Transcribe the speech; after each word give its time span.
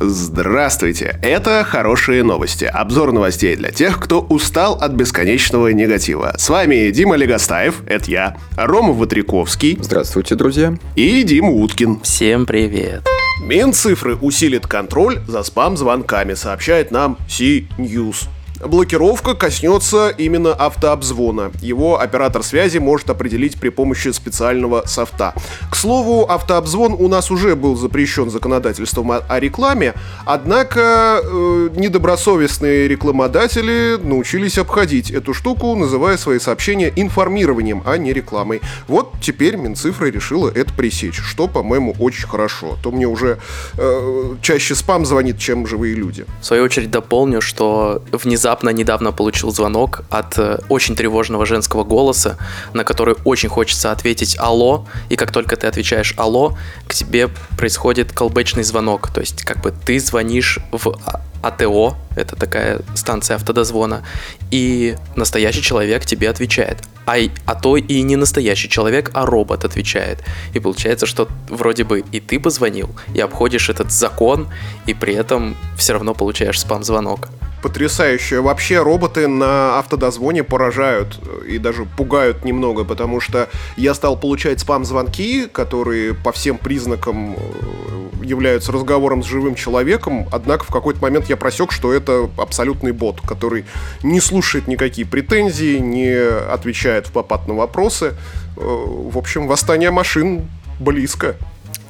Здравствуйте! 0.00 1.18
Это 1.22 1.64
«Хорошие 1.64 2.22
новости». 2.22 2.64
Обзор 2.64 3.12
новостей 3.12 3.56
для 3.56 3.70
тех, 3.70 4.00
кто 4.00 4.20
устал 4.20 4.74
от 4.74 4.92
бесконечного 4.92 5.68
негатива. 5.68 6.34
С 6.36 6.48
вами 6.48 6.90
Дима 6.90 7.16
Легостаев, 7.16 7.82
это 7.86 8.10
я, 8.10 8.36
Рома 8.56 8.92
Ватряковский. 8.92 9.78
Здравствуйте, 9.80 10.34
друзья. 10.34 10.76
И 10.96 11.22
Дима 11.22 11.50
Уткин. 11.50 12.00
Всем 12.00 12.46
привет. 12.46 13.06
Минцифры 13.42 14.16
усилит 14.16 14.66
контроль 14.66 15.20
за 15.26 15.42
спам-звонками, 15.42 16.34
сообщает 16.34 16.90
нам 16.90 17.18
C-News. 17.28 18.28
Блокировка 18.64 19.34
коснется 19.34 20.08
именно 20.08 20.52
автообзвона. 20.52 21.50
Его 21.60 22.00
оператор 22.00 22.44
связи 22.44 22.78
может 22.78 23.10
определить 23.10 23.58
при 23.58 23.70
помощи 23.70 24.08
специального 24.08 24.84
софта. 24.86 25.34
К 25.70 25.74
слову, 25.74 26.30
автообзвон 26.30 26.92
у 26.92 27.08
нас 27.08 27.30
уже 27.32 27.56
был 27.56 27.76
запрещен 27.76 28.30
законодательством 28.30 29.10
о, 29.12 29.40
рекламе, 29.40 29.94
однако 30.24 31.20
э, 31.22 31.70
недобросовестные 31.74 32.86
рекламодатели 32.86 33.98
научились 34.00 34.58
обходить 34.58 35.10
эту 35.10 35.34
штуку, 35.34 35.74
называя 35.74 36.16
свои 36.16 36.38
сообщения 36.38 36.92
информированием, 36.94 37.82
а 37.84 37.98
не 37.98 38.12
рекламой. 38.12 38.60
Вот 38.86 39.14
теперь 39.20 39.56
Минцифра 39.56 40.06
решила 40.06 40.48
это 40.48 40.72
пресечь, 40.72 41.20
что, 41.20 41.48
по-моему, 41.48 41.96
очень 41.98 42.28
хорошо. 42.28 42.76
А 42.78 42.82
то 42.82 42.92
мне 42.92 43.06
уже 43.06 43.38
э, 43.76 44.34
чаще 44.40 44.76
спам 44.76 45.04
звонит, 45.04 45.38
чем 45.38 45.66
живые 45.66 45.94
люди. 45.94 46.26
В 46.40 46.46
свою 46.46 46.64
очередь 46.64 46.90
дополню, 46.90 47.40
что 47.40 48.02
внезапно 48.12 48.51
внезапно 48.52 48.68
недавно 48.68 49.12
получил 49.12 49.50
звонок 49.50 50.02
от 50.10 50.38
э, 50.38 50.58
очень 50.68 50.94
тревожного 50.94 51.46
женского 51.46 51.84
голоса, 51.84 52.36
на 52.74 52.84
который 52.84 53.14
очень 53.24 53.48
хочется 53.48 53.92
ответить 53.92 54.36
«Алло», 54.38 54.86
и 55.10 55.16
как 55.16 55.30
только 55.30 55.56
ты 55.56 55.66
отвечаешь 55.66 56.14
«Алло», 56.18 56.54
к 56.86 56.94
тебе 56.94 57.28
происходит 57.56 58.12
колбечный 58.12 58.62
звонок, 58.62 59.08
то 59.08 59.20
есть 59.20 59.44
как 59.44 59.62
бы 59.62 59.72
ты 59.86 59.98
звонишь 59.98 60.58
в 60.70 60.94
АТО, 61.42 61.96
это 62.14 62.36
такая 62.36 62.80
станция 62.94 63.36
автодозвона, 63.36 64.02
и 64.50 64.96
настоящий 65.16 65.62
человек 65.62 66.04
тебе 66.04 66.28
отвечает. 66.28 66.78
А, 67.06 67.14
а 67.46 67.54
то 67.54 67.76
и 67.76 68.02
не 68.02 68.16
настоящий 68.16 68.68
человек, 68.68 69.10
а 69.14 69.24
робот 69.24 69.64
отвечает. 69.64 70.18
И 70.54 70.60
получается, 70.60 71.06
что 71.06 71.28
вроде 71.48 71.84
бы 71.84 72.04
и 72.12 72.20
ты 72.20 72.38
позвонил, 72.38 72.90
и 73.14 73.20
обходишь 73.20 73.70
этот 73.70 73.90
закон, 73.90 74.48
и 74.86 74.94
при 74.94 75.14
этом 75.14 75.56
все 75.76 75.94
равно 75.94 76.14
получаешь 76.14 76.60
спам-звонок 76.60 77.28
потрясающе. 77.62 78.40
Вообще 78.40 78.82
роботы 78.82 79.28
на 79.28 79.78
автодозвоне 79.78 80.44
поражают 80.44 81.18
и 81.46 81.58
даже 81.58 81.84
пугают 81.84 82.44
немного, 82.44 82.84
потому 82.84 83.20
что 83.20 83.48
я 83.76 83.94
стал 83.94 84.18
получать 84.18 84.60
спам-звонки, 84.60 85.46
которые 85.46 86.14
по 86.14 86.32
всем 86.32 86.58
признакам 86.58 87.36
э, 87.36 88.24
являются 88.24 88.72
разговором 88.72 89.22
с 89.22 89.26
живым 89.26 89.54
человеком, 89.54 90.28
однако 90.32 90.64
в 90.64 90.68
какой-то 90.68 91.00
момент 91.00 91.28
я 91.28 91.36
просек, 91.36 91.72
что 91.72 91.92
это 91.92 92.28
абсолютный 92.36 92.92
бот, 92.92 93.20
который 93.20 93.64
не 94.02 94.20
слушает 94.20 94.66
никакие 94.66 95.06
претензии, 95.06 95.78
не 95.78 96.12
отвечает 96.52 97.06
в 97.06 97.12
попад 97.12 97.48
на 97.48 97.54
вопросы. 97.54 98.14
Э, 98.56 98.60
в 98.60 99.16
общем, 99.16 99.46
восстание 99.46 99.90
машин 99.90 100.48
близко. 100.80 101.36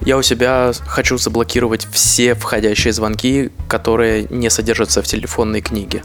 Я 0.04 0.16
у 0.16 0.22
себя 0.22 0.72
хочу 0.84 1.16
заблокировать 1.16 1.86
все 1.92 2.34
входящие 2.34 2.92
звонки, 2.92 3.50
которые 3.68 4.26
не 4.30 4.50
содержатся 4.50 5.00
в 5.00 5.06
телефонной 5.06 5.60
книге. 5.60 6.02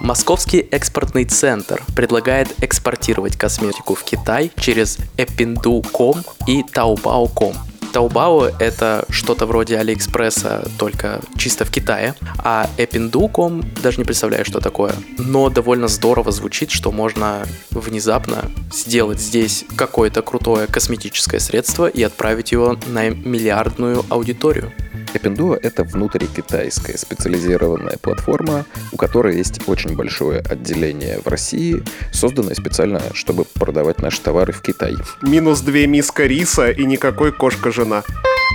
Московский 0.00 0.58
экспортный 0.58 1.24
центр 1.24 1.82
предлагает 1.96 2.48
экспортировать 2.62 3.36
косметику 3.36 3.94
в 3.94 4.04
Китай 4.04 4.52
через 4.56 4.98
epindu.com 5.16 6.22
и 6.46 6.62
taobao.com. 6.62 7.54
Taobao— 7.92 8.54
это 8.58 9.04
что-то 9.10 9.46
вроде 9.46 9.78
Алиэкспресса, 9.78 10.68
только 10.78 11.20
чисто 11.36 11.64
в 11.64 11.70
Китае. 11.70 12.14
А 12.38 12.68
Epindu.com 12.76 13.64
даже 13.82 13.98
не 13.98 14.04
представляю, 14.04 14.44
что 14.44 14.60
такое. 14.60 14.94
Но 15.18 15.48
довольно 15.50 15.88
здорово 15.88 16.32
звучит, 16.32 16.70
что 16.70 16.92
можно 16.92 17.46
внезапно 17.70 18.50
сделать 18.72 19.20
здесь 19.20 19.64
какое-то 19.76 20.22
крутое 20.22 20.66
косметическое 20.66 21.40
средство 21.40 21.86
и 21.86 22.02
отправить 22.02 22.52
его 22.52 22.76
на 22.86 23.08
миллиардную 23.08 24.04
аудиторию. 24.08 24.72
Эпендуа— 25.14 25.56
это 25.62 25.84
внутрикитайская 25.84 26.96
специализированная 26.98 27.96
платформа, 28.00 28.66
у 28.92 28.96
которой 28.96 29.36
есть 29.36 29.60
очень 29.66 29.96
большое 29.96 30.40
отделение 30.40 31.20
в 31.24 31.28
России, 31.28 31.82
созданное 32.12 32.54
специально, 32.54 33.00
чтобы 33.14 33.44
продавать 33.44 34.00
наши 34.00 34.20
товары 34.20 34.52
в 34.52 34.60
Китай. 34.60 34.94
Минус 35.22 35.60
две 35.60 35.86
миска 35.86 36.26
риса 36.26 36.70
и 36.70 36.84
никакой 36.84 37.32
кошка-жена. 37.32 38.02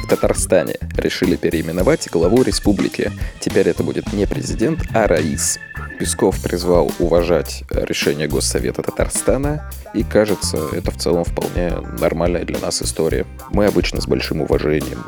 В 0.04 0.08
Татарстане 0.08 0.78
решили 0.98 1.36
переименовать 1.38 2.10
главу 2.12 2.44
республики. 2.44 3.12
Теперь 3.40 3.70
это 3.70 3.84
будет 3.84 4.12
не 4.14 4.26
президент, 4.26 4.82
а 4.94 5.08
Раис. 5.08 5.60
Песков 6.00 6.42
призвал 6.42 6.92
уважать 7.00 7.64
решение 7.70 8.28
Госсовета 8.28 8.82
Татарстана, 8.82 9.72
и 9.94 10.04
кажется, 10.04 10.58
это 10.72 10.92
в 10.92 10.98
целом 10.98 11.24
вполне 11.24 11.72
нормальная 12.00 12.46
для 12.46 12.60
нас 12.60 12.82
история. 12.82 13.26
Мы 13.52 13.66
обычно 13.66 14.02
с 14.02 14.08
большим 14.08 14.42
уважением 14.42 15.04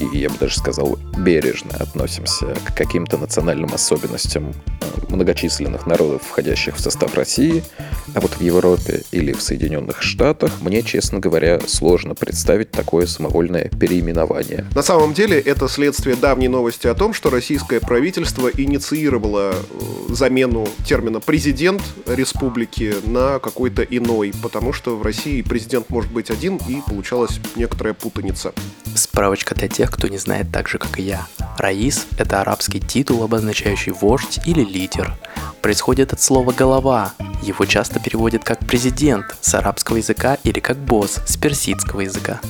и, 0.00 0.18
я 0.18 0.28
бы 0.28 0.36
даже 0.38 0.56
сказал, 0.58 0.98
бережно 1.18 1.72
относимся 1.78 2.54
к 2.64 2.74
каким-то 2.74 3.18
национальным 3.18 3.72
особенностям 3.74 4.50
э, 4.50 5.14
многочисленных 5.14 5.86
народов, 5.86 6.22
входящих 6.22 6.76
в 6.76 6.80
состав 6.80 7.14
России, 7.14 7.64
а 8.14 8.20
вот 8.20 8.32
в 8.32 8.40
Европе 8.40 9.02
или 9.10 9.32
в 9.32 9.42
Соединенных 9.42 10.02
Штатах 10.02 10.52
мне, 10.60 10.82
честно 10.82 11.18
говоря, 11.18 11.60
сложно 11.66 12.14
представить 12.14 12.70
такое 12.70 13.06
самовольное 13.06 13.68
переименование. 13.68 14.66
На 14.74 14.82
самом 14.82 15.14
деле 15.14 15.38
это 15.38 15.68
следствие 15.68 16.16
давней 16.16 16.48
новости 16.48 16.86
о 16.86 16.94
том, 16.94 17.12
что 17.12 17.30
российское 17.30 17.80
правительство 17.80 18.48
инициировало 18.48 19.52
э, 19.52 19.54
замену 20.08 20.66
термина 20.84 21.20
«президент 21.20 21.82
республики» 22.06 22.94
на 23.04 23.38
какой-то 23.38 23.82
иной, 23.82 24.32
потому 24.42 24.72
что 24.72 24.96
в 24.96 25.02
России 25.02 25.42
президент 25.42 25.90
может 25.90 26.12
быть 26.12 26.30
один, 26.30 26.56
и 26.68 26.80
получалась 26.86 27.40
некоторая 27.56 27.94
путаница. 27.94 28.52
Справочка 28.94 29.54
для 29.54 29.68
тех, 29.68 29.90
кто 29.90 30.08
не 30.08 30.18
знает 30.18 30.50
так 30.52 30.68
же, 30.68 30.78
как 30.78 30.98
и 30.98 31.02
я. 31.02 31.26
Раис– 31.58 32.06
это 32.18 32.40
арабский 32.40 32.80
титул, 32.80 33.22
обозначающий 33.22 33.92
вождь 33.92 34.40
или 34.46 34.62
лидер. 34.62 35.16
Происходит 35.62 36.12
от 36.12 36.20
слова 36.20 36.52
«голова». 36.52 37.14
Его 37.42 37.64
часто 37.66 38.00
переводят 38.00 38.44
как 38.44 38.60
«президент» 38.60 39.36
с 39.40 39.54
арабского 39.54 39.96
языка 39.96 40.38
или 40.44 40.60
как 40.60 40.76
«босс» 40.76 41.20
с 41.26 41.36
персидского 41.36 42.00
языка 42.00 42.40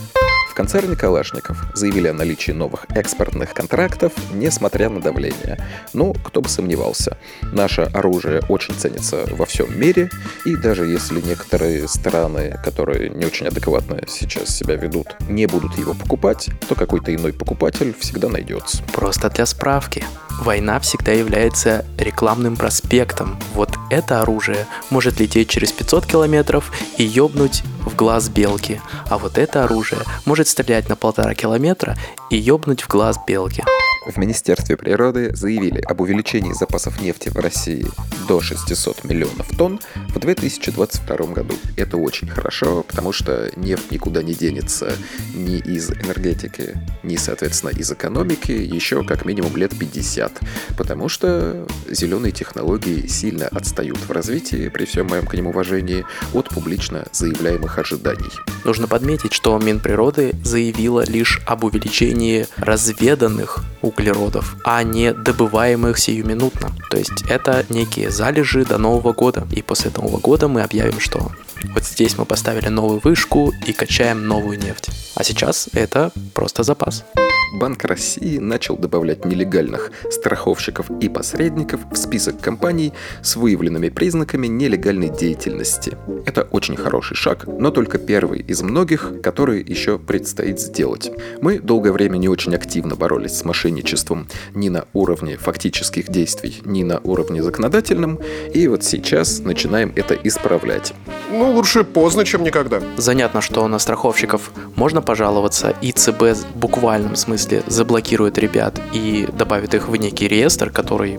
концерне 0.59 0.97
Калашников 0.97 1.67
заявили 1.73 2.09
о 2.09 2.13
наличии 2.13 2.51
новых 2.51 2.87
экспортных 2.89 3.55
контрактов, 3.55 4.13
несмотря 4.35 4.89
на 4.89 5.01
давление. 5.01 5.65
Ну, 5.93 6.15
кто 6.15 6.41
бы 6.41 6.49
сомневался. 6.49 7.17
Наше 7.43 7.83
оружие 7.83 8.43
очень 8.49 8.75
ценится 8.75 9.23
во 9.31 9.47
всем 9.47 9.79
мире, 9.79 10.11
и 10.45 10.57
даже 10.57 10.85
если 10.85 11.21
некоторые 11.21 11.87
страны, 11.87 12.59
которые 12.65 13.09
не 13.09 13.25
очень 13.25 13.47
адекватно 13.47 14.01
сейчас 14.09 14.49
себя 14.49 14.75
ведут, 14.75 15.15
не 15.29 15.47
будут 15.47 15.79
его 15.79 15.95
покупать, 15.95 16.49
то 16.69 16.75
какой-то 16.75 17.15
иной 17.15 17.33
покупатель 17.33 17.95
всегда 17.97 18.29
найдется. 18.29 18.83
Просто 18.93 19.31
для 19.31 19.47
справки. 19.47 20.05
Война 20.39 20.79
всегда 20.79 21.13
является 21.13 21.85
рекламным 21.99 22.57
проспектом. 22.57 23.39
Вот 23.55 23.77
это 23.91 24.23
оружие 24.23 24.67
может 24.89 25.19
лететь 25.19 25.49
через 25.49 25.73
500 25.73 26.07
километров 26.07 26.73
и 26.97 27.05
ёбнуть 27.05 27.65
в 27.85 27.97
глаз 27.97 28.29
белки, 28.29 28.81
а 29.11 29.19
вот 29.19 29.37
это 29.37 29.65
оружие 29.65 30.01
может 30.25 30.47
стрелять 30.47 30.89
на 30.89 30.97
полтора 30.97 31.35
километра 31.35 31.97
и 32.31 32.37
ёбнуть 32.37 32.83
в 32.83 32.89
глаз 32.89 33.19
белки. 33.27 33.65
В 34.09 34.17
Министерстве 34.17 34.79
природы 34.79 35.37
заявили 35.37 35.81
об 35.83 36.01
увеличении 36.01 36.55
запасов 36.55 36.99
нефти 37.03 37.29
в 37.29 37.37
России 37.37 37.87
до 38.27 38.41
600 38.41 39.05
миллионов 39.05 39.49
тонн 39.59 39.81
в 40.15 40.19
2022 40.19 41.27
году. 41.27 41.55
Это 41.77 41.99
очень 41.99 42.27
хорошо, 42.27 42.85
потому 42.85 43.13
что 43.13 43.51
нефть 43.57 43.91
никуда 43.91 44.23
не 44.23 44.35
денется 44.35 44.95
ни 45.35 45.59
из 45.59 45.91
энергетики, 45.91 46.75
ни, 47.03 47.17
соответственно, 47.17 47.71
из 47.71 47.93
экономики 47.93 48.51
еще 48.51 49.05
как 49.05 49.27
минимум 49.27 49.55
лет 49.59 49.79
50, 49.79 50.41
потому 50.79 51.11
что 51.11 51.67
зеленые 51.91 52.33
технологии 52.33 53.07
сильно 53.07 53.47
отстают 53.49 53.99
в 53.99 54.11
развитии, 54.11 54.71
при 54.71 54.87
всем 54.87 55.09
моем 55.09 55.27
к 55.27 55.35
ним 55.35 55.49
уважении, 55.49 56.07
от 56.33 56.49
публично 56.49 57.05
заявляемых 57.13 57.79
ожиданий. 57.79 58.31
Нужно 58.65 58.89
подметить, 58.89 59.35
что 59.35 59.59
Минприроды 59.59 60.35
заявила 60.43 61.05
лишь 61.05 61.43
об 61.47 61.65
увеличении 61.65 62.47
разведанных 62.57 63.65
углеродов, 63.99 64.57
а 64.65 64.83
не 64.83 65.13
добываемых 65.13 65.99
сиюминутно. 65.99 66.71
То 66.91 66.97
есть 66.97 67.25
это 67.29 67.65
некие 67.69 68.11
залежи 68.11 68.65
до 68.65 68.79
Нового 68.79 69.13
года. 69.13 69.47
И 69.51 69.63
после 69.63 69.91
Нового 69.97 70.19
года 70.19 70.49
мы 70.49 70.63
объявим, 70.63 71.01
что 71.01 71.33
вот 71.65 71.85
здесь 71.85 72.17
мы 72.19 72.25
поставили 72.25 72.69
новую 72.69 73.01
вышку 73.01 73.53
и 73.67 73.73
качаем 73.73 74.27
новую 74.27 74.59
нефть. 74.59 74.89
А 75.15 75.25
сейчас 75.25 75.69
это 75.73 76.13
просто 76.35 76.63
запас. 76.63 77.05
Банк 77.53 77.85
России 77.85 78.39
начал 78.39 78.77
добавлять 78.77 79.25
нелегальных 79.25 79.91
страховщиков 80.11 80.91
и 81.01 81.09
посредников 81.09 81.81
в 81.91 81.97
список 81.97 82.41
компаний 82.41 82.93
с 83.23 83.37
выявленными 83.37 83.89
признаками 83.89 84.47
нелегальной 84.47 85.09
деятельности. 85.09 85.97
Это 86.27 86.43
очень 86.43 86.77
хороший 86.77 87.17
шаг, 87.17 87.47
но 87.47 87.71
только 87.71 87.99
первый 87.99 88.41
из 88.41 88.63
многих, 88.63 89.15
который 89.23 89.63
еще 89.63 89.99
предстоит 89.99 90.61
сделать. 90.61 91.11
Мы 91.41 91.59
долгое 91.59 91.93
время 91.93 92.19
не 92.19 92.29
очень 92.29 92.55
активно 92.55 92.97
боролись 92.97 93.39
с 93.39 93.45
мошенничеством 93.45 94.29
ни 94.55 94.69
на 94.69 94.85
уровне 94.93 95.37
фактических 95.37 96.11
действий, 96.11 96.61
ни 96.65 96.83
на 96.83 96.99
уровне 96.99 97.43
законодательном, 97.43 98.19
и 98.53 98.69
вот 98.69 98.85
сейчас 98.85 99.41
начинаем 99.41 99.93
это 99.97 100.15
исправлять. 100.15 100.93
Ну, 101.31 101.48
лучше 101.49 101.85
поздно, 101.85 102.25
чем 102.25 102.43
никогда. 102.43 102.81
Занятно, 102.97 103.41
что 103.41 103.67
на 103.69 103.79
страховщиков 103.79 104.51
можно 104.77 105.03
пожаловаться, 105.03 105.75
и 105.81 105.93
ЦБ 105.93 106.23
в 106.23 106.57
буквальном 106.57 107.17
смысле 107.17 107.63
заблокирует 107.67 108.39
ребят 108.39 108.81
и 108.93 109.29
добавит 109.33 109.75
их 109.75 109.89
в 109.89 109.97
некий 109.97 110.29
реестр, 110.29 110.71
который, 110.71 111.19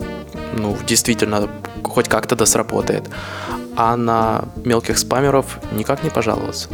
ну, 0.54 0.76
действительно 0.86 1.48
хоть 1.84 2.08
как-то 2.08 2.36
да 2.36 2.46
сработает. 2.46 3.08
А 3.76 3.96
на 3.96 4.44
мелких 4.64 4.98
спамеров 4.98 5.58
никак 5.72 6.02
не 6.02 6.10
пожаловаться. 6.10 6.68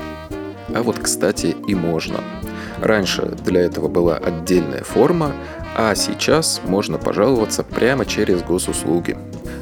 А 0.74 0.82
вот, 0.82 0.98
кстати, 0.98 1.56
и 1.68 1.74
можно. 1.74 2.20
Раньше 2.80 3.22
для 3.44 3.62
этого 3.62 3.88
была 3.88 4.16
отдельная 4.16 4.82
форма, 4.82 5.32
а 5.76 5.94
сейчас 5.94 6.62
можно 6.64 6.96
пожаловаться 6.96 7.62
прямо 7.62 8.06
через 8.06 8.42
госуслуги. 8.42 9.16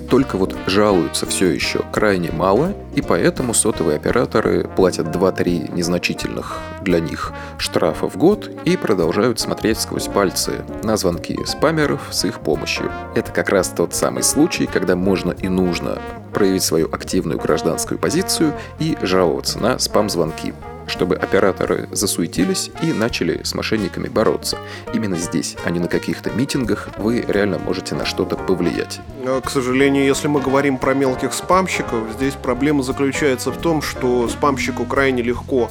Только 0.09 0.37
вот 0.37 0.55
жалуются 0.67 1.27
все 1.27 1.49
еще 1.49 1.81
крайне 1.91 2.31
мало, 2.31 2.73
и 2.95 3.03
поэтому 3.03 3.53
сотовые 3.53 3.97
операторы 3.97 4.69
платят 4.77 5.09
2-3 5.09 5.75
незначительных 5.75 6.59
для 6.83 7.01
них 7.01 7.33
штрафа 7.59 8.09
в 8.09 8.17
год 8.17 8.49
и 8.65 8.77
продолжают 8.77 9.41
смотреть 9.41 9.81
сквозь 9.81 10.07
пальцы 10.07 10.65
на 10.85 10.97
звонки 10.97 11.37
спамеров 11.47 12.01
с 12.13 12.25
их 12.27 12.41
помощью. 12.41 12.93
Это 13.17 13.33
как 13.33 13.49
раз 13.49 13.71
тот 13.71 13.93
самый 13.93 14.23
случай, 14.23 14.67
когда 14.67 14.95
можно 14.95 15.33
и 15.33 15.49
нужно 15.49 16.01
проявить 16.33 16.63
свою 16.63 16.89
активную 16.93 17.41
гражданскую 17.41 17.99
позицию 17.99 18.53
и 18.79 18.97
жаловаться 19.03 19.59
на 19.59 19.81
спам-звонки 19.81 20.55
чтобы 20.87 21.17
операторы 21.17 21.89
засуетились 21.93 22.71
и 22.83 22.93
начали 22.93 23.43
с 23.43 23.55
мошенниками 23.55 24.09
бороться. 24.09 24.59
Именно 24.93 25.17
здесь, 25.17 25.57
а 25.65 25.71
не 25.71 25.79
на 25.81 25.89
каких-то 25.89 26.31
митингах, 26.31 26.89
вы 26.99 27.25
реально 27.27 27.59
можете 27.59 27.95
на 27.95 28.05
что-то 28.05 28.37
повлиять. 28.37 29.01
К 29.45 29.51
сожалению, 29.51 30.05
если 30.05 30.29
мы 30.29 30.41
говорим 30.41 30.79
про 30.79 30.95
мелких 30.95 31.33
спамщиков, 31.33 32.13
здесь 32.17 32.35
проблема 32.35 32.83
заключается 32.83 33.51
в 33.51 33.57
том, 33.59 33.83
что 33.83 34.29
спамщику 34.29 34.85
крайне 34.85 35.23
легко 35.23 35.71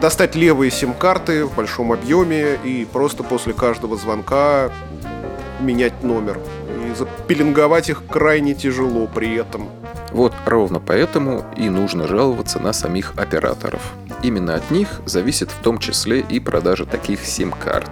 достать 0.00 0.34
левые 0.36 0.70
сим-карты 0.70 1.44
в 1.44 1.54
большом 1.54 1.92
объеме 1.92 2.56
и 2.64 2.86
просто 2.90 3.22
после 3.22 3.52
каждого 3.52 3.96
звонка 3.96 4.70
менять 5.60 6.02
номер. 6.02 6.38
И 6.86 6.94
запеленговать 6.94 7.90
их 7.90 8.04
крайне 8.06 8.54
тяжело 8.54 9.08
при 9.12 9.34
этом. 9.34 9.68
Вот 10.12 10.32
ровно 10.46 10.80
поэтому 10.80 11.44
и 11.56 11.68
нужно 11.68 12.06
жаловаться 12.06 12.58
на 12.60 12.72
самих 12.72 13.14
операторов. 13.18 13.82
Именно 14.22 14.56
от 14.56 14.70
них 14.70 14.88
зависит 15.06 15.50
в 15.50 15.62
том 15.62 15.78
числе 15.78 16.20
и 16.20 16.40
продажа 16.40 16.86
таких 16.86 17.24
сим-карт. 17.24 17.90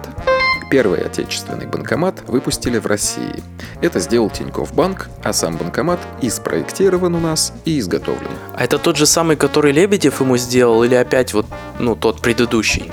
Первый 0.69 0.99
отечественный 0.99 1.65
банкомат 1.65 2.23
выпустили 2.27 2.77
в 2.77 2.85
России. 2.85 3.41
Это 3.81 4.01
сделал 4.01 4.29
Тинькофф 4.29 4.73
Банк, 4.73 5.09
а 5.23 5.31
сам 5.31 5.55
банкомат 5.55 5.99
и 6.21 6.29
спроектирован 6.29 7.15
у 7.15 7.19
нас, 7.19 7.53
и 7.63 7.79
изготовлен. 7.79 8.31
А 8.53 8.65
это 8.65 8.77
тот 8.77 8.97
же 8.97 9.05
самый, 9.05 9.37
который 9.37 9.71
Лебедев 9.71 10.19
ему 10.19 10.35
сделал, 10.35 10.83
или 10.83 10.95
опять 10.95 11.33
вот, 11.33 11.45
ну, 11.79 11.95
тот 11.95 12.21
предыдущий? 12.21 12.91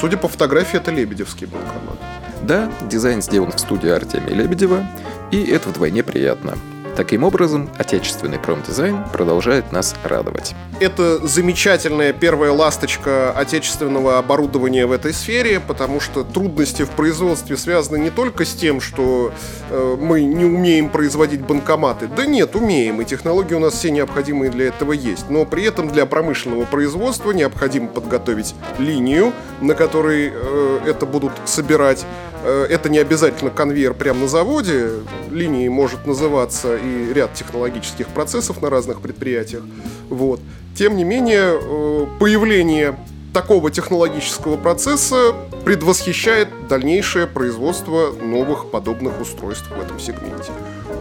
Судя 0.00 0.16
по 0.16 0.26
фотографии, 0.26 0.78
это 0.78 0.90
Лебедевский 0.90 1.46
банкомат. 1.46 1.98
Да, 2.42 2.70
дизайн 2.90 3.22
сделан 3.22 3.52
в 3.52 3.60
студии 3.60 3.88
Артемия 3.88 4.34
Лебедева, 4.34 4.84
и 5.30 5.44
это 5.44 5.68
вдвойне 5.68 6.02
приятно. 6.02 6.56
Таким 6.98 7.22
образом, 7.22 7.70
отечественный 7.78 8.40
промдизайн 8.40 9.04
продолжает 9.12 9.70
нас 9.70 9.94
радовать. 10.02 10.56
Это 10.80 11.24
замечательная 11.24 12.12
первая 12.12 12.50
ласточка 12.50 13.30
отечественного 13.30 14.18
оборудования 14.18 14.84
в 14.84 14.90
этой 14.90 15.14
сфере, 15.14 15.60
потому 15.60 16.00
что 16.00 16.24
трудности 16.24 16.82
в 16.82 16.90
производстве 16.90 17.56
связаны 17.56 17.98
не 17.98 18.10
только 18.10 18.44
с 18.44 18.52
тем, 18.52 18.80
что 18.80 19.32
э, 19.70 19.96
мы 20.00 20.22
не 20.22 20.44
умеем 20.44 20.88
производить 20.88 21.42
банкоматы. 21.42 22.08
Да 22.08 22.26
нет, 22.26 22.56
умеем, 22.56 23.00
и 23.00 23.04
технологии 23.04 23.54
у 23.54 23.60
нас 23.60 23.74
все 23.74 23.92
необходимые 23.92 24.50
для 24.50 24.66
этого 24.66 24.90
есть. 24.92 25.30
Но 25.30 25.44
при 25.44 25.62
этом 25.62 25.90
для 25.90 26.04
промышленного 26.04 26.64
производства 26.64 27.30
необходимо 27.30 27.86
подготовить 27.86 28.56
линию, 28.76 29.32
на 29.60 29.76
которой 29.76 30.32
э, 30.34 30.80
это 30.84 31.06
будут 31.06 31.30
собирать 31.44 32.04
это 32.48 32.88
не 32.88 32.98
обязательно 32.98 33.50
конвейер 33.50 33.94
прямо 33.94 34.20
на 34.20 34.28
заводе. 34.28 34.90
Линией 35.30 35.68
может 35.68 36.06
называться 36.06 36.76
и 36.76 37.12
ряд 37.12 37.34
технологических 37.34 38.08
процессов 38.08 38.62
на 38.62 38.70
разных 38.70 39.00
предприятиях. 39.00 39.62
Вот. 40.08 40.40
Тем 40.76 40.96
не 40.96 41.04
менее, 41.04 41.58
э, 41.60 42.06
появление 42.20 42.96
такого 43.32 43.70
технологического 43.70 44.56
процесса 44.56 45.34
предвосхищает 45.64 46.48
дальнейшее 46.68 47.26
производство 47.26 48.12
новых 48.12 48.70
подобных 48.70 49.20
устройств 49.20 49.68
в 49.70 49.80
этом 49.80 50.00
сегменте. 50.00 50.52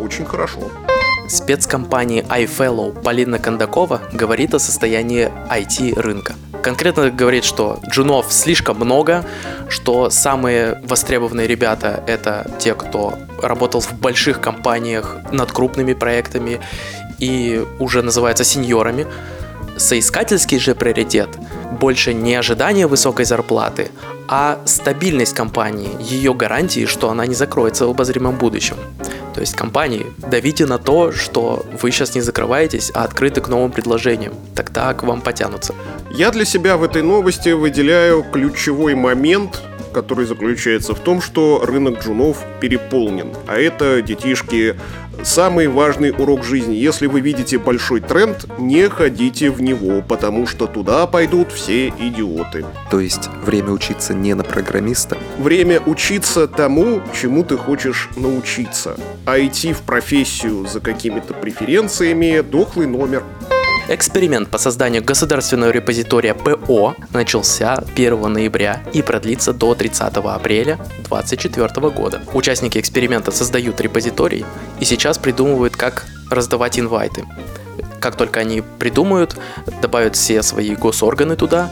Очень 0.02 0.26
хорошо. 0.26 0.60
Спецкомпании 1.28 2.24
iFellow 2.24 3.02
Полина 3.04 3.40
Кондакова 3.40 4.02
говорит 4.14 4.54
о 4.54 4.60
состоянии 4.60 5.32
IT-рынка– 5.50 6.36
конкретно 6.62 7.10
говорит, 7.10 7.44
что 7.44 7.80
джунов 7.90 8.32
слишком 8.32 8.78
много, 8.78 9.26
что 9.70 10.10
самые 10.10 10.82
востребованные 10.84 11.48
ребята 11.48 12.04
это 12.08 12.50
те, 12.60 12.74
кто 12.74 13.18
работал 13.42 13.82
в 13.82 13.94
больших 13.94 14.42
компаниях 14.42 15.18
над 15.32 15.52
крупными 15.52 15.94
проектами 15.94 16.60
и 17.20 17.66
уже 17.80 18.02
называются 18.02 18.44
сеньорами. 18.44 19.08
Соискательский 19.78 20.60
же 20.60 20.74
приоритет 20.74 21.30
больше 21.80 22.14
не 22.14 22.36
ожидание 22.36 22.88
высокой 22.88 23.26
зарплаты, 23.26 23.92
а 24.28 24.60
стабильность 24.66 25.34
компании, 25.34 25.90
ее 26.00 26.34
гарантии, 26.34 26.86
что 26.86 27.10
она 27.10 27.26
не 27.26 27.36
закроется 27.36 27.86
в 27.86 27.92
обозримом 27.92 28.38
будущем. 28.38 28.78
То 29.38 29.42
есть 29.42 29.56
компании, 29.56 30.08
давите 30.18 30.66
на 30.66 30.80
то, 30.80 31.12
что 31.12 31.64
вы 31.80 31.92
сейчас 31.92 32.16
не 32.16 32.22
закрываетесь, 32.22 32.90
а 32.96 33.04
открыты 33.04 33.40
к 33.40 33.50
новым 33.50 33.72
предложениям. 33.72 34.34
Тогда 34.56 34.92
к 34.96 35.04
вам 35.04 35.22
потянутся. 35.22 35.76
Я 36.10 36.32
для 36.32 36.44
себя 36.44 36.76
в 36.76 36.82
этой 36.82 37.04
новости 37.04 37.50
выделяю 37.50 38.24
ключевой 38.24 38.96
момент, 38.96 39.62
который 39.94 40.26
заключается 40.26 40.96
в 40.96 41.00
том, 41.00 41.22
что 41.22 41.64
рынок 41.64 42.04
джунов 42.04 42.44
переполнен. 42.60 43.32
А 43.46 43.58
это 43.58 44.02
детишки 44.02 44.76
Самый 45.24 45.68
важный 45.68 46.12
урок 46.12 46.44
жизни. 46.44 46.76
Если 46.76 47.08
вы 47.08 47.22
видите 47.22 47.58
большой 47.58 48.02
тренд, 48.02 48.46
не 48.58 48.88
ходите 48.90 49.50
в 49.50 49.62
него, 49.62 50.02
потому 50.02 50.48
что 50.48 50.68
туда 50.68 51.06
пойдут 51.08 51.52
все 51.52 51.90
идиоты. 51.90 52.66
То 52.90 53.00
есть 53.00 53.30
время 53.44 53.72
учиться 53.72 54.14
не 54.14 54.34
на 54.34 54.44
программиста? 54.44 55.18
Время 55.38 55.82
учиться 55.82 56.48
тому, 56.48 57.02
чему 57.20 57.44
ты 57.44 57.58
хочешь 57.58 58.10
научиться. 58.16 58.98
А 59.26 59.40
идти 59.40 59.74
в 59.74 59.82
профессию 59.82 60.66
за 60.68 60.80
какими-то 60.80 61.34
преференциями– 61.34 62.42
дохлый 62.52 62.88
номер. 62.88 63.24
Эксперимент 63.90 64.50
по 64.50 64.58
созданию 64.58 65.02
государственного 65.02 65.72
репозитория 65.72 66.34
ПО 66.34 66.94
начался 67.14 67.82
1 67.96 68.22
ноября 68.22 68.84
и 68.92 69.02
продлится 69.02 69.54
до 69.54 69.76
30 69.76 70.18
апреля 70.18 70.76
2024 71.08 71.90
года. 71.92 72.22
Участники 72.34 72.78
эксперимента 72.80 73.32
создают 73.32 73.80
репозиторий 73.80 74.46
и 74.82 74.86
сейчас 74.86 75.18
придумывают, 75.18 75.78
как 75.78 76.06
раздавать 76.30 76.78
инвайты. 76.78 77.24
Как 78.02 78.18
только 78.18 78.42
они 78.42 78.62
придумают, 78.78 79.38
добавят 79.82 80.18
все 80.18 80.44
свои 80.44 80.76
госорганы 80.76 81.38
туда, 81.38 81.72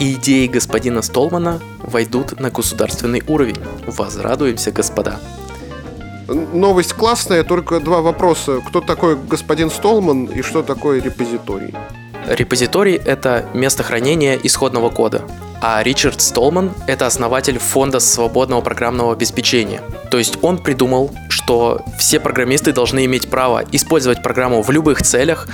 и 0.00 0.14
идеи 0.14 0.48
господина 0.48 1.00
Столмана 1.00 1.60
войдут 1.78 2.40
на 2.40 2.50
государственный 2.50 3.22
уровень. 3.28 3.58
Возрадуемся, 3.86 4.72
господа. 4.72 5.20
Новость 6.32 6.94
классная, 6.94 7.44
только 7.44 7.80
два 7.80 8.00
вопроса. 8.00 8.60
Кто 8.66 8.80
такой 8.80 9.16
господин 9.16 9.70
Столман 9.70 10.24
и 10.24 10.42
что 10.42 10.62
такое 10.62 11.00
репозиторий? 11.02 11.74
Репозиторий— 12.26 12.94
это 13.04 13.46
место 13.52 13.82
хранения 13.82 14.38
исходного 14.42 14.90
кода, 14.90 15.22
а 15.60 15.82
Ричард 15.82 16.20
Столман— 16.20 16.72
это 16.86 17.06
основатель 17.06 17.58
фонда 17.58 17.98
свободного 18.00 18.60
программного 18.60 19.12
обеспечения. 19.12 19.82
То 20.10 20.18
есть 20.18 20.38
он 20.42 20.58
придумал, 20.58 21.10
что 21.28 21.82
все 21.98 22.20
программисты 22.20 22.72
должны 22.72 23.04
иметь 23.06 23.28
право 23.28 23.64
использовать 23.72 24.22
программу 24.22 24.62
в 24.62 24.70
любых 24.70 25.02
целях, 25.02 25.48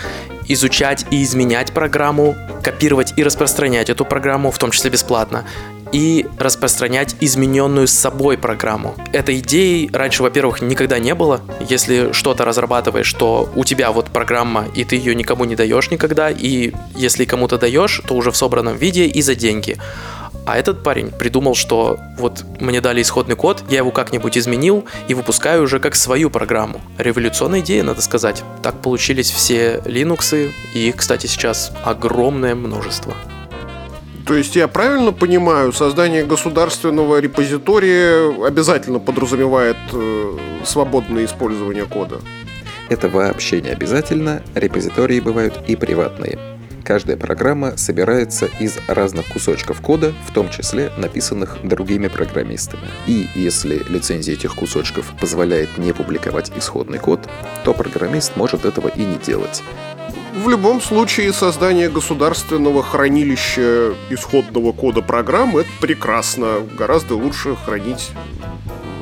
изучать 0.47 1.07
и 1.11 1.23
изменять 1.23 1.73
программу, 1.73 2.37
копировать 2.63 3.15
и 3.17 3.23
распространять 3.23 3.91
эту 3.91 4.05
программу, 4.05 4.51
в 4.51 4.59
том 4.59 4.71
числе 4.71 4.91
бесплатно, 4.91 5.45
и 5.93 6.27
распространять 6.39 7.17
измененную 7.21 7.87
с 7.87 7.93
собой 7.93 8.39
программу. 8.39 8.95
Этой 9.13 9.39
идеи 9.39 9.91
раньше, 9.93 10.23
во-первых, 10.23 10.61
никогда 10.61 10.99
не 10.99 11.15
было. 11.15 11.41
Если 11.69 12.13
что-то 12.13 12.45
разрабатываешь, 12.45 13.07
что 13.07 13.51
у 13.55 13.65
тебя 13.65 13.93
вот 13.93 14.07
программа, 14.07 14.67
и 14.75 14.85
ты 14.85 14.97
ее 14.97 15.15
никому 15.15 15.45
не 15.45 15.57
даешь 15.57 15.91
никогда, 15.91 16.31
и 16.31 16.73
если 16.95 17.25
кому-то 17.25 17.59
даешь, 17.59 18.03
то 18.07 18.15
уже 18.15 18.31
в 18.31 18.37
собранном 18.37 18.77
виде 18.77 19.07
и 19.07 19.23
за 19.23 19.35
деньги. 19.35 19.79
А 20.49 20.57
этот 20.57 20.83
парень 20.83 21.11
придумал, 21.11 21.55
что 21.55 21.99
вот 22.17 22.43
мне 22.59 22.81
дали 22.81 23.03
исходный 23.03 23.37
код, 23.37 23.63
я 23.69 23.79
его 23.79 23.91
как-нибудь 23.91 24.39
изменил 24.39 24.87
и 25.07 25.13
выпускаю 25.13 25.63
уже 25.63 25.79
как 25.79 25.95
свою 25.95 26.31
программу. 26.31 26.81
Революционная 26.97 27.61
идея, 27.61 27.83
надо 27.83 28.01
сказать. 28.01 28.43
Так 28.63 28.81
получились 28.81 29.31
все 29.31 29.83
Linux, 29.85 30.51
и 30.73 30.89
их, 30.89 30.97
кстати, 30.97 31.27
сейчас 31.27 31.71
огромное 31.85 32.55
множество. 32.55 33.15
То 34.29 34.35
есть 34.35 34.55
я 34.57 34.69
правильно 34.69 35.13
понимаю, 35.13 35.73
создание 35.73 36.23
государственного 36.23 37.19
репозитория 37.19 38.47
обязательно 38.47 38.99
подразумевает 38.99 39.79
э, 39.95 40.37
свободное 40.65 41.25
использование 41.25 41.87
кода? 41.87 42.21
Это 42.91 43.09
вообще 43.09 43.63
не 43.63 43.71
обязательно, 43.71 44.43
репозитории 44.55 45.21
бывают 45.21 45.55
и 45.67 45.77
приватные. 45.77 46.39
Каждая 46.85 47.17
программа 47.17 47.79
собирается 47.79 48.51
из 48.61 48.77
разных 48.87 49.25
кусочков 49.29 49.81
кода, 49.81 50.13
в 50.27 50.35
том 50.35 50.51
числе 50.51 50.93
написанных 50.99 51.57
другими 51.63 52.09
программистами. 52.09 52.89
И 53.07 53.29
если 53.35 53.83
лицензия 53.89 54.35
этих 54.35 54.55
кусочков 54.55 55.11
позволяет 55.19 55.79
не 55.79 55.95
публиковать 55.95 56.53
исходный 56.55 56.99
код, 56.99 57.27
то 57.65 57.73
программист 57.73 58.37
может 58.37 58.67
этого 58.67 58.89
и 58.89 59.07
не 59.07 59.17
делать. 59.17 59.63
В 60.35 60.49
любом 60.49 60.81
случае, 60.81 61.33
создание 61.33 61.89
государственного 61.89 62.83
хранилища 62.83 63.95
исходного 64.11 64.73
кода 64.73 65.03
программ— 65.03 65.57
это 65.59 65.71
прекрасно. 65.81 66.61
Гораздо 66.77 67.17
лучше 67.17 67.57
хранить 67.57 68.11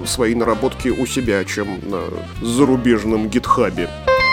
свои 0.06 0.34
наработки 0.34 0.88
у 0.88 1.06
себя, 1.06 1.44
чем 1.44 1.80
на 1.88 2.00
зарубежном 2.40 3.28
гитхабе. 3.28 3.88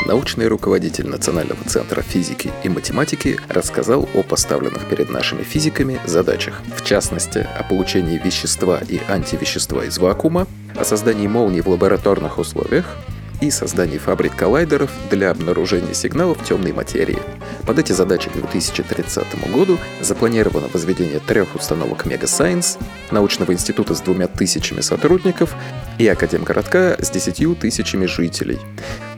Научный 0.05 0.47
руководитель 0.47 1.07
Национального 1.07 1.63
центра 1.65 2.01
физики 2.01 2.51
и 2.63 2.69
математики 2.69 3.39
рассказал 3.47 4.07
о 4.13 4.21
поставленных 4.21 4.85
перед 4.89 5.09
нашими 5.09 5.43
физиками 5.43 5.99
задачах. 6.05 6.61
В 6.75 6.83
частности, 6.83 7.47
о 7.57 7.63
получении 7.63 8.17
вещества 8.17 8.81
и 8.87 8.99
антивещества 9.07 9.85
из 9.85 9.97
вакуума, 9.97 10.45
о 10.75 10.83
создании 10.83 11.27
молний 11.27 11.61
в 11.61 11.67
лабораторных 11.67 12.37
условиях, 12.37 12.97
и 13.41 13.51
создании 13.51 13.97
фабрик 13.97 14.35
коллайдеров 14.35 14.91
для 15.09 15.31
обнаружения 15.31 15.93
сигналов 15.93 16.43
темной 16.43 16.71
материи. 16.71 17.19
Под 17.65 17.79
эти 17.79 17.91
задачи 17.91 18.29
к 18.29 18.33
2030 18.33 19.51
году 19.51 19.77
запланировано 20.01 20.67
возведение 20.73 21.19
трех 21.19 21.55
установок 21.55 22.05
Science, 22.05 22.77
научного 23.11 23.53
института 23.53 23.95
с 23.95 24.01
двумя 24.01 24.27
тысячами 24.27 24.81
сотрудников 24.81 25.55
и 25.97 26.07
Академгородка 26.07 26.97
с 26.99 27.09
десятью 27.09 27.55
тысячами 27.55 28.05
жителей. 28.05 28.59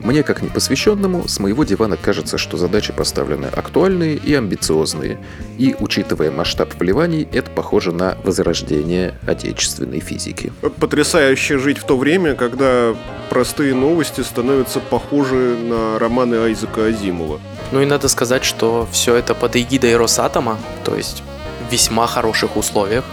Мне, 0.02 0.22
как 0.22 0.42
непосвященному, 0.42 1.28
с 1.28 1.38
моего 1.38 1.64
дивана 1.64 1.96
кажется, 1.96 2.38
что 2.38 2.56
задачи 2.56 2.92
поставлены 2.92 3.46
актуальные 3.46 4.16
и 4.16 4.34
амбициозные. 4.34 5.18
И, 5.58 5.74
учитывая 5.78 6.30
масштаб 6.30 6.74
вливаний, 6.78 7.28
это 7.32 7.50
похоже 7.50 7.92
на 7.92 8.16
возрождение 8.24 9.14
отечественной 9.26 10.00
физики. 10.00 10.52
Потрясающе 10.80 11.58
жить 11.58 11.78
в 11.78 11.84
то 11.84 11.96
время, 11.96 12.34
когда 12.34 12.94
простые 13.30 13.74
новости 13.74 14.20
становятся 14.20 14.80
похожи 14.80 15.56
на 15.56 15.98
романы 15.98 16.36
Айзека 16.36 16.86
Азимова. 16.86 17.40
Ну 17.72 17.82
и 17.82 17.86
надо 17.86 18.08
сказать, 18.08 18.44
что 18.44 18.88
все 18.92 19.14
это 19.16 19.34
под 19.34 19.56
эгидой 19.56 19.96
Росатома, 19.96 20.58
то 20.84 20.94
есть 20.94 21.22
в 21.68 21.72
весьма 21.72 22.06
хороших 22.06 22.56
условиях. 22.56 23.04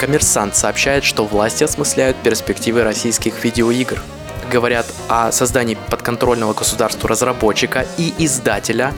Коммерсант 0.00 0.56
сообщает, 0.56 1.04
что 1.04 1.24
власти 1.24 1.64
осмысляют 1.64 2.16
перспективы 2.18 2.82
российских 2.82 3.44
видеоигр. 3.44 4.02
Говорят 4.50 4.86
о 5.08 5.30
создании 5.30 5.78
подконтрольного 5.90 6.54
государству 6.54 7.06
разработчика 7.06 7.86
и 7.98 8.12
издателя, 8.18 8.92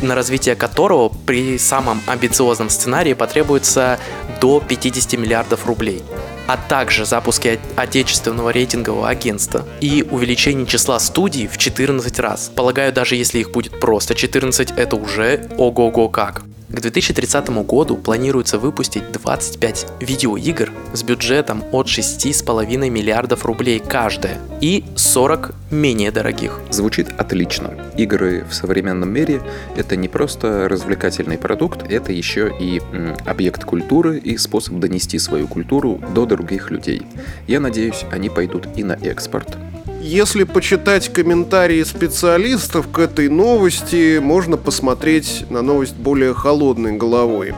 на 0.00 0.14
развитие 0.14 0.56
которого 0.56 1.08
при 1.08 1.56
самом 1.58 2.02
амбициозном 2.06 2.68
сценарии 2.68 3.12
потребуется 3.12 4.00
до 4.40 4.60
50 4.60 5.12
миллиардов 5.20 5.66
рублей 5.66 6.02
а 6.46 6.56
также 6.56 7.04
запуске 7.04 7.60
отечественного 7.76 8.50
рейтингового 8.50 9.08
агентства 9.08 9.64
и 9.80 10.06
увеличение 10.10 10.66
числа 10.66 10.98
студий 10.98 11.46
в 11.46 11.56
14 11.56 12.18
раз. 12.18 12.50
Полагаю, 12.54 12.92
даже 12.92 13.16
если 13.16 13.38
их 13.38 13.52
будет 13.52 13.78
просто 13.80 14.14
14, 14.14 14.72
это 14.76 14.96
уже 14.96 15.48
ого-го 15.56 16.08
как. 16.08 16.42
К 16.72 16.80
2030 16.80 17.50
году 17.66 17.96
планируется 17.96 18.58
выпустить 18.58 19.12
25 19.12 19.86
видеоигр 20.00 20.72
с 20.94 21.02
бюджетом 21.02 21.62
от 21.70 21.86
6,5 21.86 22.88
миллиардов 22.88 23.44
рублей 23.44 23.78
каждая 23.78 24.38
и 24.62 24.82
40 24.96 25.54
менее 25.70 26.10
дорогих. 26.10 26.60
Звучит 26.70 27.08
отлично. 27.18 27.74
Игры 27.98 28.46
в 28.48 28.54
современном 28.54 29.10
мире— 29.10 29.42
это 29.76 29.96
не 29.96 30.08
просто 30.08 30.66
развлекательный 30.66 31.36
продукт, 31.36 31.90
это 31.90 32.10
еще 32.10 32.50
и 32.58 32.80
м, 32.92 33.16
объект 33.26 33.64
культуры 33.64 34.18
и 34.18 34.38
способ 34.38 34.78
донести 34.78 35.18
свою 35.18 35.48
культуру 35.48 36.00
до 36.14 36.24
других 36.24 36.70
людей. 36.70 37.02
Я 37.46 37.60
надеюсь, 37.60 38.06
они 38.10 38.30
пойдут 38.30 38.66
и 38.76 38.82
на 38.82 38.94
экспорт, 38.94 39.58
если 40.02 40.42
почитать 40.44 41.12
комментарии 41.12 41.82
специалистов 41.84 42.90
к 42.90 42.98
этой 42.98 43.28
новости, 43.28 44.18
можно 44.18 44.56
посмотреть 44.56 45.44
на 45.48 45.62
новость 45.62 45.94
более 45.94 46.34
холодной 46.34 46.96
головой. 46.96 47.54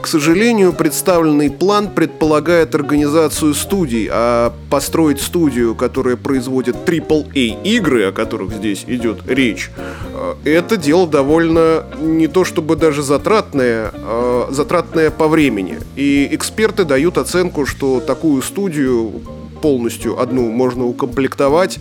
К 0.00 0.06
сожалению, 0.06 0.72
представленный 0.72 1.50
план 1.50 1.90
предполагает 1.90 2.74
организацию 2.76 3.52
студий, 3.52 4.08
а 4.10 4.54
построить 4.70 5.20
студию, 5.20 5.74
которая 5.74 6.16
производит 6.16 6.76
AAA 6.76 7.62
игры, 7.64 8.04
о 8.04 8.12
которых 8.12 8.52
здесь 8.52 8.84
идет 8.86 9.28
речь, 9.28 9.70
э, 10.14 10.34
это 10.44 10.76
дело 10.76 11.08
довольно 11.08 11.84
не 12.00 12.28
то 12.28 12.44
чтобы 12.44 12.76
даже 12.76 13.02
затратное, 13.02 13.90
а 13.92 14.48
затратное 14.50 15.10
по 15.10 15.26
времени. 15.26 15.78
И 15.96 16.28
эксперты 16.30 16.84
дают 16.84 17.18
оценку, 17.18 17.66
что 17.66 17.98
такую 17.98 18.40
студию 18.42 19.20
полностью 19.60 20.20
одну 20.20 20.50
можно 20.50 20.86
укомплектовать. 20.86 21.78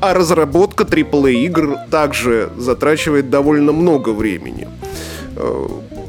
А 0.00 0.14
разработка 0.14 0.84
AAA 0.84 1.32
игр 1.44 1.76
также 1.90 2.50
затрачивает 2.56 3.28
довольно 3.28 3.72
много 3.72 4.10
времени. 4.10 4.66
Э, 5.36 5.68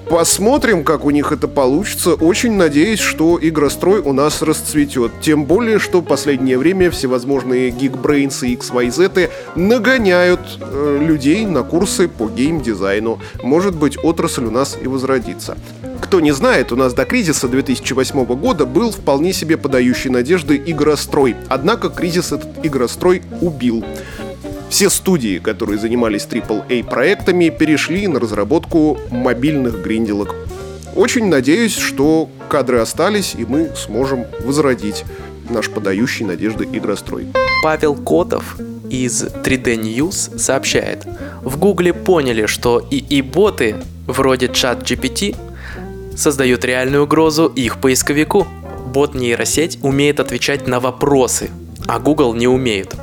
посмотрим, 0.09 0.83
как 0.83 1.05
у 1.05 1.09
них 1.09 1.31
это 1.31 1.47
получится. 1.47 2.13
Очень 2.13 2.53
надеюсь, 2.53 2.99
что 2.99 3.37
игрострой 3.41 3.99
у 3.99 4.13
нас 4.13 4.41
расцветет. 4.41 5.11
Тем 5.21 5.45
более, 5.45 5.79
что 5.79 5.99
в 5.99 6.05
последнее 6.05 6.57
время 6.57 6.89
всевозможные 6.89 7.69
Geekbrains 7.69 8.45
и 8.45 8.55
XYZ 8.55 9.29
нагоняют 9.55 10.41
э, 10.59 10.99
людей 11.01 11.45
на 11.45 11.63
курсы 11.63 12.07
по 12.07 12.27
геймдизайну. 12.27 13.19
Может 13.43 13.75
быть, 13.75 13.97
отрасль 14.03 14.45
у 14.45 14.51
нас 14.51 14.77
и 14.81 14.87
возродится. 14.87 15.57
Кто 16.01 16.19
не 16.19 16.31
знает, 16.31 16.71
у 16.71 16.75
нас 16.75 16.93
до 16.93 17.05
кризиса 17.05 17.47
2008 17.47 18.25
года 18.35 18.65
был 18.65 18.91
вполне 18.91 19.31
себе 19.31 19.55
подающий 19.55 20.09
надежды 20.09 20.61
игрострой. 20.65 21.35
Однако 21.47 21.89
кризис 21.89 22.31
этот 22.31 22.65
игрострой 22.65 23.21
убил. 23.39 23.85
Все 24.69 24.89
студии, 24.89 25.37
которые 25.37 25.79
занимались 25.79 26.27
AAA 26.29 26.89
проектами, 26.89 27.49
перешли 27.49 28.07
на 28.07 28.19
разработку 28.19 28.97
мобильных 29.09 29.81
гринделок. 29.81 30.35
Очень 30.95 31.27
надеюсь, 31.27 31.77
что 31.77 32.29
кадры 32.49 32.79
остались, 32.79 33.35
и 33.37 33.45
мы 33.45 33.71
сможем 33.75 34.25
возродить 34.43 35.05
наш 35.49 35.69
подающий 35.69 36.25
надежды 36.25 36.67
игрострой. 36.71 37.27
Павел 37.63 37.95
Котов 37.95 38.57
из 38.89 39.23
3D 39.23 39.75
News 39.75 40.37
сообщает, 40.37 41.05
в 41.41 41.57
Гугле 41.57 41.93
поняли, 41.93 42.45
что 42.45 42.85
ИИ-боты 42.91 43.75
вроде 44.07 44.49
чат 44.49 44.83
GPT 44.83 45.35
создают 46.15 46.65
реальную 46.65 47.03
угрозу 47.03 47.47
их 47.47 47.79
поисковику. 47.79 48.47
Бот 48.85 49.15
нейросеть 49.15 49.79
умеет 49.81 50.19
отвечать 50.19 50.67
на 50.67 50.79
вопросы, 50.79 51.49
а 51.87 51.99
Google 51.99 52.33
не 52.33 52.47
умеет. 52.47 52.95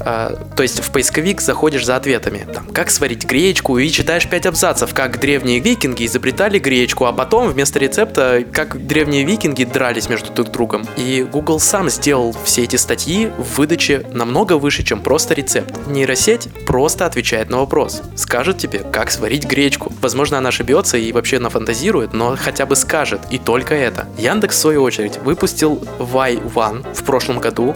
А, 0.00 0.36
то 0.56 0.62
есть 0.62 0.80
в 0.80 0.90
поисковик 0.90 1.40
заходишь 1.40 1.84
за 1.84 1.96
ответами. 1.96 2.46
Там, 2.52 2.66
как 2.66 2.90
сварить 2.90 3.24
гречку 3.24 3.78
и 3.78 3.88
читаешь 3.88 4.28
5 4.28 4.46
абзацев, 4.46 4.94
как 4.94 5.20
древние 5.20 5.60
викинги 5.60 6.06
изобретали 6.06 6.58
гречку, 6.58 7.06
а 7.06 7.12
потом 7.12 7.48
вместо 7.48 7.78
рецепта, 7.78 8.44
как 8.52 8.86
древние 8.86 9.24
викинги 9.24 9.64
дрались 9.64 10.08
между 10.08 10.32
друг 10.32 10.50
другом. 10.50 10.86
И 10.96 11.26
Google 11.30 11.60
сам 11.60 11.90
сделал 11.90 12.34
все 12.44 12.64
эти 12.64 12.76
статьи 12.76 13.30
в 13.38 13.58
выдаче 13.58 14.06
намного 14.12 14.54
выше, 14.54 14.82
чем 14.82 15.00
просто 15.00 15.34
рецепт. 15.34 15.74
Нейросеть 15.86 16.48
просто 16.66 17.06
отвечает 17.06 17.50
на 17.50 17.58
вопрос. 17.58 18.02
Скажет 18.16 18.58
тебе, 18.58 18.80
как 18.80 19.10
сварить 19.10 19.44
гречку. 19.44 19.92
Возможно, 20.00 20.38
она 20.38 20.48
ошибется 20.48 20.96
и 20.96 21.12
вообще 21.12 21.38
нафантазирует, 21.38 22.12
но 22.12 22.36
хотя 22.38 22.66
бы 22.66 22.76
скажет. 22.76 23.20
И 23.30 23.38
только 23.38 23.74
это. 23.74 24.08
Яндекс, 24.18 24.56
в 24.56 24.60
свою 24.60 24.82
очередь, 24.82 25.18
выпустил 25.18 25.82
Y1 25.98 26.94
в 26.94 27.04
прошлом 27.04 27.38
году 27.38 27.74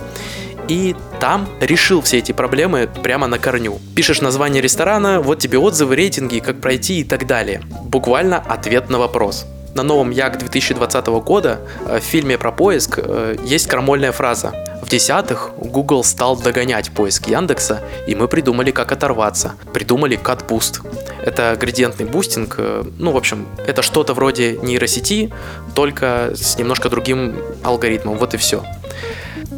и 0.68 0.94
там 1.20 1.48
решил 1.60 2.00
все 2.02 2.18
эти 2.18 2.32
проблемы 2.32 2.88
прямо 3.02 3.26
на 3.26 3.38
корню. 3.38 3.78
Пишешь 3.94 4.20
название 4.20 4.62
ресторана, 4.62 5.20
вот 5.20 5.38
тебе 5.38 5.58
отзывы, 5.58 5.96
рейтинги, 5.96 6.38
как 6.38 6.60
пройти 6.60 7.00
и 7.00 7.04
так 7.04 7.26
далее. 7.26 7.62
Буквально 7.84 8.38
ответ 8.38 8.90
на 8.90 8.98
вопрос. 8.98 9.46
На 9.74 9.82
новом 9.82 10.10
YaC 10.10 10.38
2020 10.38 11.06
года 11.06 11.60
э, 11.86 11.98
в 11.98 12.02
фильме 12.02 12.38
про 12.38 12.52
поиск 12.52 13.00
э, 13.02 13.36
есть 13.44 13.66
крамольная 13.66 14.12
фраза. 14.12 14.52
В 14.80 14.88
десятых 14.88 15.50
Google 15.58 16.04
стал 16.04 16.36
догонять 16.36 16.92
поиск 16.92 17.26
Яндекса, 17.26 17.82
и 18.06 18.14
мы 18.14 18.28
придумали, 18.28 18.70
как 18.70 18.92
оторваться. 18.92 19.54
Придумали 19.72 20.16
Boost. 20.16 20.86
Это 21.24 21.56
градиентный 21.58 22.06
бустинг, 22.06 22.54
э, 22.58 22.84
ну, 22.98 23.10
в 23.10 23.16
общем, 23.16 23.48
это 23.66 23.82
что-то 23.82 24.14
вроде 24.14 24.58
нейросети, 24.62 25.32
только 25.74 26.30
с 26.34 26.56
немножко 26.56 26.88
другим 26.88 27.34
алгоритмом, 27.64 28.16
вот 28.16 28.34
и 28.34 28.36
все. 28.36 28.62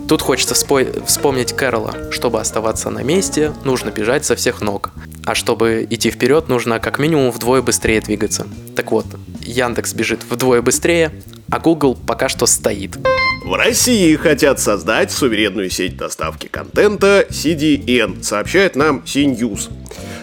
Тут 0.09 0.23
хочется 0.23 0.55
вспомнить 0.55 1.53
Кэрола. 1.53 2.13
Чтобы 2.13 2.41
оставаться 2.41 2.91
на 2.91 3.03
месте, 3.03 3.53
нужно 3.65 3.91
бежать 3.91 4.25
со 4.25 4.37
всех 4.37 4.61
ног. 4.61 4.93
А 5.25 5.35
чтобы 5.35 5.85
идти 5.91 6.13
вперед, 6.13 6.49
нужно 6.49 6.79
как 6.79 7.01
минимум 7.01 7.33
вдвое 7.33 7.61
быстрее 7.61 8.01
двигаться. 8.01 8.47
Так 8.77 8.93
вот, 8.93 9.07
Яндекс 9.41 9.95
бежит 9.95 10.21
вдвое 10.31 10.63
быстрее, 10.63 11.11
а 11.51 11.59
Google 11.59 11.97
пока 11.97 12.29
что 12.29 12.47
стоит. 12.47 12.97
В 13.45 13.55
России 13.55 14.15
хотят 14.15 14.61
создать 14.61 15.11
суверенную 15.11 15.71
сеть 15.71 15.97
доставки 15.97 16.47
контента 16.47 17.27
CDN, 17.29 18.23
сообщает 18.23 18.77
нам 18.77 19.03
CNews. 19.05 19.71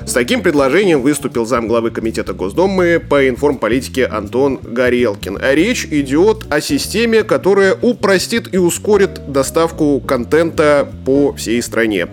С 0.05 0.13
таким 0.13 0.41
предложением 0.41 1.01
выступил 1.01 1.45
замглавы 1.45 1.89
Комитета 1.89 2.33
Госдумы 2.33 2.99
по 2.99 3.27
информполитике 3.29 4.05
Антон 4.05 4.59
Горелкин. 4.61 5.39
Речь 5.41 5.85
идет 5.85 6.45
о 6.49 6.59
системе, 6.59 7.23
которая 7.23 7.75
упростит 7.81 8.53
и 8.53 8.57
ускорит 8.57 9.31
доставку 9.31 10.01
контента 10.01 10.87
по 11.05 11.33
всей 11.33 11.61
стране. 11.61 12.09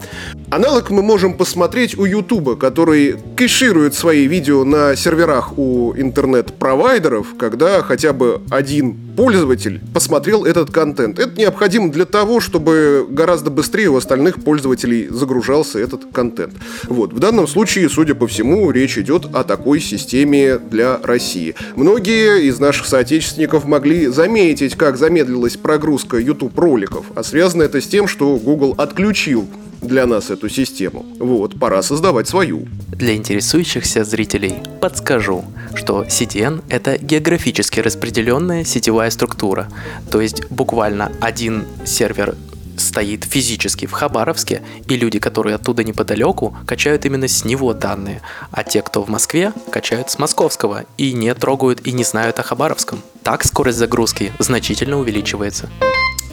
Аналог 0.51 0.91
мы 0.91 1.01
можем 1.01 1.35
посмотреть 1.35 1.97
у 1.97 2.05
Ютуба, 2.05 2.57
который 2.57 3.15
кэширует 3.37 3.95
свои 3.95 4.27
видео 4.27 4.65
на 4.65 4.97
серверах 4.97 5.57
у 5.57 5.95
интернет-провайдеров, 5.97 7.37
когда 7.39 7.83
хотя 7.83 8.13
бы 8.13 8.43
один 8.51 8.97
пользователь 9.17 9.81
посмотрел 9.95 10.45
этот 10.45 10.73
контент. 10.73 11.21
Это 11.21 11.39
необходимо 11.39 11.93
для 11.93 12.05
того, 12.05 12.41
чтобы 12.41 13.07
гораздо 13.09 13.51
быстрее 13.51 13.91
у 13.91 13.97
остальных 13.97 14.43
пользователей 14.43 15.07
загружался 15.07 15.79
этот 15.79 16.07
контент. 16.13 16.55
Вот. 16.89 17.13
В 17.13 17.21
данном 17.21 17.47
случае, 17.47 17.89
судя 17.89 18.17
по 18.17 18.27
всему, 18.27 18.73
речь 18.73 18.99
идет 18.99 19.27
о 19.33 19.45
такой 19.45 19.79
системе 19.79 20.59
для 20.59 20.99
России. 21.01 21.55
Многие 21.77 22.49
из 22.49 22.59
наших 22.59 22.87
соотечественников 22.87 23.67
могли 23.67 24.09
заметить, 24.09 24.75
как 24.75 24.97
замедлилась 24.97 25.57
прогрузка 25.57 26.17
YouTube 26.17 26.59
роликов, 26.59 27.07
а 27.15 27.23
связано 27.23 27.63
это 27.63 27.81
с 27.81 27.87
тем, 27.87 28.09
что 28.09 28.35
Google 28.37 28.75
отключил 28.79 29.49
для 29.81 30.07
нас 30.07 30.31
эту 30.31 30.49
систему. 30.49 31.05
Вот, 31.19 31.59
пора 31.59 31.83
создавать 31.83 32.29
свою. 32.29 32.67
Для 32.89 33.15
интересующихся 33.15 34.05
зрителей 34.05 34.55
подскажу, 34.81 35.45
что 35.75 36.03
CDN— 36.05 36.63
это 36.69 36.99
географически 36.99 37.81
распределенная 37.81 38.65
сетевая 38.65 39.11
структура, 39.11 39.69
то 40.11 40.21
есть 40.21 40.51
буквально 40.51 41.13
один 41.21 41.65
сервер 41.85 42.37
стоит 42.77 43.25
физически 43.25 43.87
в 43.87 43.93
Хабаровске, 43.93 44.63
и 44.89 44.97
люди, 44.97 45.19
которые 45.19 45.57
оттуда 45.57 45.85
неподалеку, 45.85 46.57
качают 46.67 47.05
именно 47.05 47.29
с 47.29 47.45
него 47.45 47.75
данные, 47.75 48.23
а 48.51 48.65
те, 48.65 48.83
кто 48.83 49.03
в 49.03 49.09
Москве, 49.09 49.53
качают 49.71 50.11
с 50.11 50.19
московского 50.19 50.85
и 50.97 51.13
не 51.13 51.35
трогают 51.35 51.87
и 51.87 51.93
не 51.93 52.05
знают 52.05 52.39
о 52.39 52.43
Хабаровском. 52.43 53.03
Так 53.23 53.45
скорость 53.45 53.79
загрузки 53.79 54.33
значительно 54.39 54.99
увеличивается. 54.99 55.69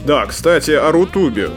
Да, 0.06 0.26
кстати, 0.26 0.70
о 0.70 0.90
Рутубе. 0.90 1.50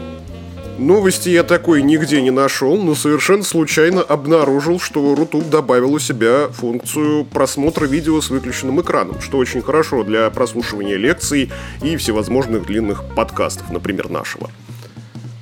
Новости 0.78 1.28
я 1.28 1.42
такой 1.42 1.82
нигде 1.82 2.22
не 2.22 2.30
нашел, 2.30 2.76
но 2.76 2.94
совершенно 2.94 3.42
случайно 3.42 4.00
обнаружил, 4.00 4.80
что 4.80 5.14
Рутуб 5.14 5.48
добавил 5.48 5.92
у 5.92 5.98
себя 5.98 6.48
функцию 6.48 7.24
просмотра 7.24 7.84
видео 7.86 8.20
с 8.20 8.30
выключенным 8.30 8.80
экраном, 8.80 9.20
что 9.20 9.38
очень 9.38 9.62
хорошо 9.62 10.02
для 10.02 10.30
прослушивания 10.30 10.96
лекций 10.96 11.50
и 11.82 11.96
всевозможных 11.96 12.66
длинных 12.66 13.04
подкастов, 13.14 13.70
например, 13.70 14.08
нашего. 14.08 14.50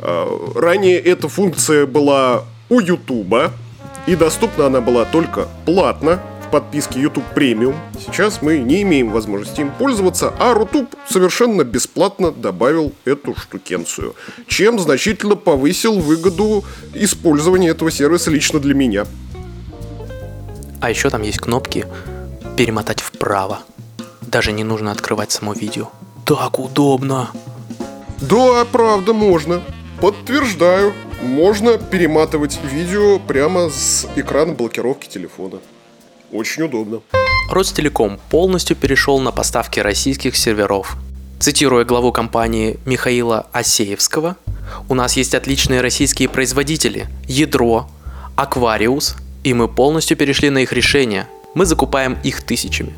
А, 0.01 0.27
ранее 0.57 0.99
эта 0.99 1.29
функция 1.29 1.87
была 1.87 2.45
у 2.69 2.81
Ютуба, 2.81 3.53
и 4.07 4.17
доступна 4.17 4.67
она 4.67 4.81
была 4.81 5.05
только 5.05 5.49
платно, 5.65 6.21
подписке 6.51 7.01
YouTube 7.01 7.25
Premium. 7.35 7.75
Сейчас 7.99 8.43
мы 8.43 8.59
не 8.59 8.83
имеем 8.83 9.11
возможности 9.11 9.61
им 9.61 9.71
пользоваться, 9.71 10.35
а 10.39 10.55
Рутуб 10.55 10.95
совершенно 11.09 11.65
бесплатно 11.65 12.31
добавил 12.31 12.93
эту 13.05 13.35
штукенцию, 13.35 14.15
чем 14.47 14.79
значительно 14.79 15.37
повысил 15.37 15.99
выгоду 15.99 16.65
использования 16.95 17.69
этого 17.69 17.91
сервиса 17.91 18.31
лично 18.31 18.59
для 18.59 18.75
меня. 18.75 19.07
А 20.81 20.91
еще 20.91 21.11
там 21.11 21.23
есть 21.23 21.39
кнопки 21.39 21.87
перемотать 22.57 23.01
вправо. 23.01 23.61
Даже 24.23 24.53
не 24.53 24.65
нужно 24.65 24.93
открывать 24.93 25.31
само 25.33 25.53
видео. 25.53 25.91
Так 26.25 26.59
удобно. 26.59 27.31
Да, 28.21 28.65
правда, 28.71 29.13
можно. 29.13 29.63
Подтверждаю, 30.01 30.95
можно 31.23 31.77
перематывать 31.79 32.59
видео 32.63 33.19
прямо 33.19 33.69
с 33.69 34.07
экрана 34.17 34.53
блокировки 34.53 35.09
телефона. 35.09 35.59
Очень 36.33 36.65
удобно. 36.65 37.01
Ростелеком 37.51 38.21
полностью 38.31 38.77
перешел 38.77 39.19
на 39.19 39.33
поставки 39.33 39.81
российских 39.81 40.37
серверов. 40.37 40.97
Цитируя 41.41 41.85
главу 41.85 42.13
компании 42.13 42.79
Михаила 42.85 43.47
Асеевского, 43.53 44.37
у 44.89 44.95
нас 44.95 45.17
есть 45.17 45.35
отличные 45.35 45.81
российские 45.81 46.29
производители– 46.29 47.09
Ядро, 47.27 47.89
Аквариус, 48.37 49.17
и 49.43 49.55
мы 49.55 49.69
полностью 49.69 50.17
перешли 50.17 50.51
на 50.51 50.59
их 50.59 50.73
решения. 50.73 51.27
Мы 51.55 51.67
закупаем 51.67 52.19
их 52.23 52.43
тысячами. 52.43 52.95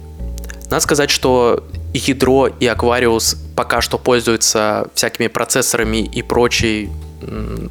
Надо 0.64 0.80
сказать, 0.80 1.10
что 1.10 1.64
Ядро 1.94 2.48
и 2.48 2.66
Аквариус 2.66 3.36
пока 3.56 3.80
что 3.80 3.96
пользуются 3.96 4.88
всякими 4.94 5.28
процессорами 5.28 5.98
и 5.98 6.22
прочей 6.22 6.90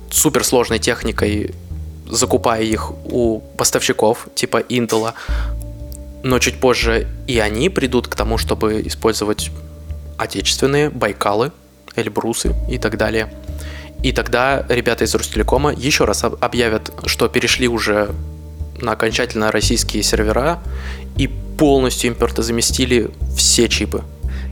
суперсложной 0.09 0.79
техникой 0.79 1.53
закупая 2.11 2.61
их 2.61 2.91
у 3.05 3.39
поставщиков 3.57 4.27
типа 4.35 4.57
Intel, 4.57 5.13
но 6.23 6.39
чуть 6.39 6.59
позже 6.59 7.07
и 7.25 7.39
они 7.39 7.69
придут 7.69 8.07
к 8.07 8.15
тому, 8.15 8.37
чтобы 8.37 8.81
использовать 8.85 9.49
отечественные 10.17 10.89
Байкалы, 10.89 11.51
Эльбрусы 11.95 12.53
и 12.69 12.77
так 12.77 12.97
далее. 12.97 13.33
И 14.03 14.11
тогда 14.11 14.65
ребята 14.69 15.05
из 15.05 15.15
Ростелекома 15.15 15.73
еще 15.73 16.05
раз 16.05 16.23
объявят, 16.23 16.91
что 17.05 17.27
перешли 17.27 17.67
уже 17.67 18.09
на 18.81 18.93
окончательно 18.93 19.51
российские 19.51 20.03
сервера 20.03 20.59
и 21.17 21.27
полностью 21.27 22.09
импортозаместили 22.09 23.11
все 23.35 23.69
чипы. 23.69 24.03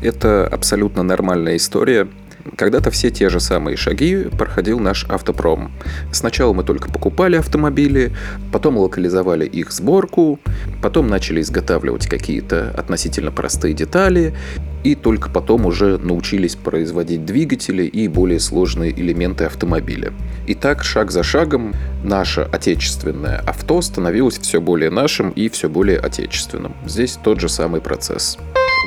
Это 0.02 0.48
абсолютно 0.48 1.04
нормальная 1.04 1.58
история. 1.58 2.08
Когда-то 2.56 2.92
все 2.92 3.10
те 3.10 3.30
же 3.30 3.40
самые 3.40 3.78
шаги 3.78 4.28
проходил 4.38 4.80
наш 4.80 5.06
автопром. 5.10 5.72
Сначала 6.12 6.54
мы 6.54 6.64
только 6.64 6.92
покупали 6.92 7.36
автомобили, 7.36 8.14
потом 8.52 8.78
локализовали 8.78 9.46
их 9.46 9.72
сборку, 9.72 10.40
потом 10.82 11.08
начали 11.08 11.42
изготавливать 11.42 12.08
какие-то 12.08 12.74
относительно 12.78 13.32
простые 13.32 13.74
детали, 13.74 14.34
и 14.84 14.96
только 14.96 15.30
потом 15.30 15.66
уже 15.66 15.98
научились 15.98 16.56
производить 16.56 17.26
двигатели 17.26 17.84
и 17.84 18.08
более 18.08 18.40
сложные 18.40 18.92
элементы 18.92 19.46
автомобиля. 19.46 20.14
И 20.48 20.56
так, 20.56 20.84
шаг 20.84 21.12
за 21.12 21.24
шагом, 21.24 21.74
наше 22.04 22.42
отечественное 22.42 23.40
авто 23.40 23.82
становилось 23.82 24.40
все 24.40 24.62
более 24.62 24.90
нашим 24.90 25.32
и 25.32 25.50
все 25.50 25.70
более 25.70 26.00
отечественным. 26.00 26.76
Здесь 26.86 27.18
тот 27.22 27.40
же 27.40 27.50
самый 27.50 27.82
процесс. 27.82 28.38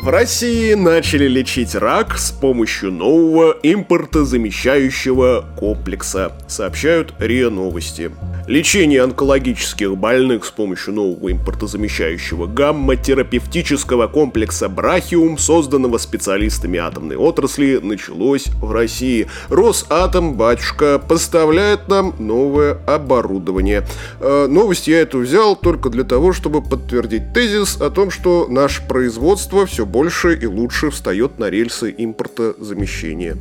В 0.02 0.08
России 0.08 0.74
начали 0.74 1.28
лечить 1.28 1.76
рак 1.76 2.18
с 2.18 2.32
помощью 2.32 2.90
нового 2.90 3.56
импортозамещающего 3.62 5.44
комплекса, 5.56 6.32
сообщают 6.48 7.14
РИА 7.20 7.50
Новости. 7.50 8.10
Лечение 8.48 9.02
онкологических 9.02 9.96
больных 9.96 10.44
с 10.44 10.50
помощью 10.50 10.94
нового 10.94 11.30
импортозамещающего 11.30 12.46
гамма-терапевтического 12.46 14.08
комплекса 14.08 14.68
Брахиум, 14.68 15.38
созданного 15.38 15.98
специалистами 15.98 16.80
атомной 16.80 17.14
отрасли, 17.14 17.78
началось 17.80 18.46
в 18.60 18.72
России. 18.72 19.28
Росатом, 19.48 20.34
батюшка, 20.34 20.98
поставляет 20.98 21.86
нам 21.86 22.16
новое 22.18 22.78
оборудование. 22.84 23.86
Э, 24.18 24.48
новость 24.48 24.88
я 24.88 25.02
эту 25.02 25.20
взял 25.20 25.54
только 25.54 25.88
для 25.88 26.02
того, 26.02 26.32
чтобы 26.32 26.62
подтвердить 26.62 27.32
тезис 27.32 27.80
о 27.80 27.90
том, 27.90 28.10
что 28.10 28.48
наше 28.48 28.82
производство 28.88 29.66
все 29.66 29.86
больше 29.86 30.36
и 30.36 30.46
лучше 30.46 30.90
встает 30.90 31.38
на 31.38 31.48
рельсы 31.48 31.94
импортозамещения. 31.96 33.36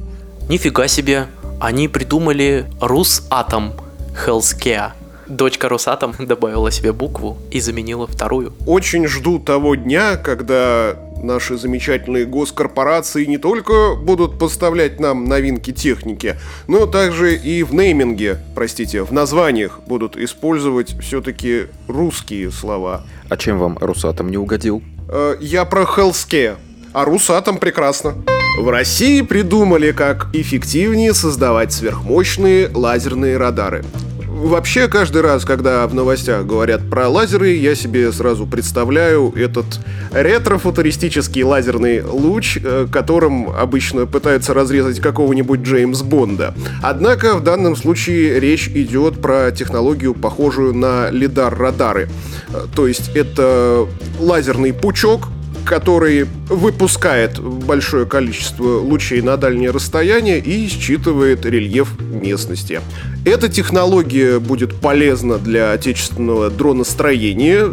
Нифига 0.48 0.88
себе, 0.88 1.26
они 1.60 1.88
придумали 1.88 2.66
Русатом 2.80 3.74
Healthcare. 4.14 4.92
Дочка 5.28 5.70
Росатом 5.70 6.14
добавила 6.20 6.72
себе 6.72 6.92
букву 6.92 7.38
и 7.52 7.60
заменила 7.60 8.08
вторую. 8.08 8.54
Очень 8.66 9.08
жду 9.08 9.40
того 9.40 9.76
дня, 9.76 10.18
когда 10.18 10.96
наши 11.22 11.58
замечательные 11.58 12.26
госкорпорации 12.26 13.26
не 13.26 13.38
только 13.38 13.96
будут 13.96 14.40
поставлять 14.40 15.00
нам 15.00 15.26
новинки 15.26 15.72
техники, 15.72 16.36
но 16.68 16.86
также 16.86 17.36
и 17.36 17.64
в 17.64 17.74
нейминге, 17.74 18.40
простите, 18.56 19.04
в 19.04 19.12
названиях 19.12 19.80
будут 19.86 20.18
использовать 20.18 21.00
все-таки 21.00 21.68
русские 21.88 22.52
слова. 22.52 23.06
А 23.30 23.38
чем 23.38 23.60
вам 23.60 23.78
Русатом 23.80 24.30
не 24.30 24.38
угодил? 24.38 24.82
Э, 25.08 25.36
я 25.40 25.66
про 25.66 25.86
Хелске. 25.86 26.56
А 26.94 27.06
Русатом 27.06 27.58
прекрасно. 27.58 28.16
В 28.58 28.70
России 28.70 29.22
придумали, 29.22 29.92
как 29.92 30.28
эффективнее 30.34 31.14
создавать 31.14 31.72
сверхмощные 31.72 32.70
лазерные 32.74 33.38
радары. 33.38 33.84
Вообще, 34.28 34.88
каждый 34.88 35.22
раз, 35.22 35.46
когда 35.46 35.88
в 35.88 35.94
новостях 35.94 36.46
говорят 36.46 36.90
про 36.90 37.08
лазеры, 37.08 37.52
я 37.52 37.76
себе 37.76 38.12
сразу 38.12 38.46
представляю 38.46 39.32
этот 39.36 39.66
ретро-футуристический 40.12 41.44
лазерный 41.44 42.04
луч, 42.04 42.58
э, 42.62 42.88
которым 42.92 43.50
обычно 43.50 44.06
пытаются 44.06 44.54
разрезать 44.54 45.00
какого-нибудь 45.00 45.62
Джеймс 45.62 46.02
Бонда. 46.02 46.54
Однако 46.82 47.36
в 47.36 47.44
данном 47.44 47.76
случае 47.76 48.40
речь 48.40 48.68
идет 48.68 49.22
про 49.22 49.52
технологию, 49.52 50.14
похожую 50.14 50.74
на 50.74 51.10
лидар-радары. 51.10 52.10
Э, 52.50 52.66
то 52.76 52.88
есть 52.88 53.16
это 53.16 53.88
лазерный 54.20 54.74
пучок, 54.74 55.30
который 55.66 56.26
выпускает 56.48 57.40
большое 57.40 58.06
количество 58.06 58.80
лучей 58.80 59.22
на 59.22 59.38
дальнее 59.38 59.72
расстояние 59.72 60.40
и 60.40 60.68
считывает 60.68 61.46
рельеф 61.46 62.00
местности. 62.00 62.82
Эта 63.26 63.50
технология 63.50 64.40
будет 64.40 64.76
полезна 64.76 65.38
для 65.38 65.72
отечественного 65.72 66.50
дроностроения, 66.50 67.70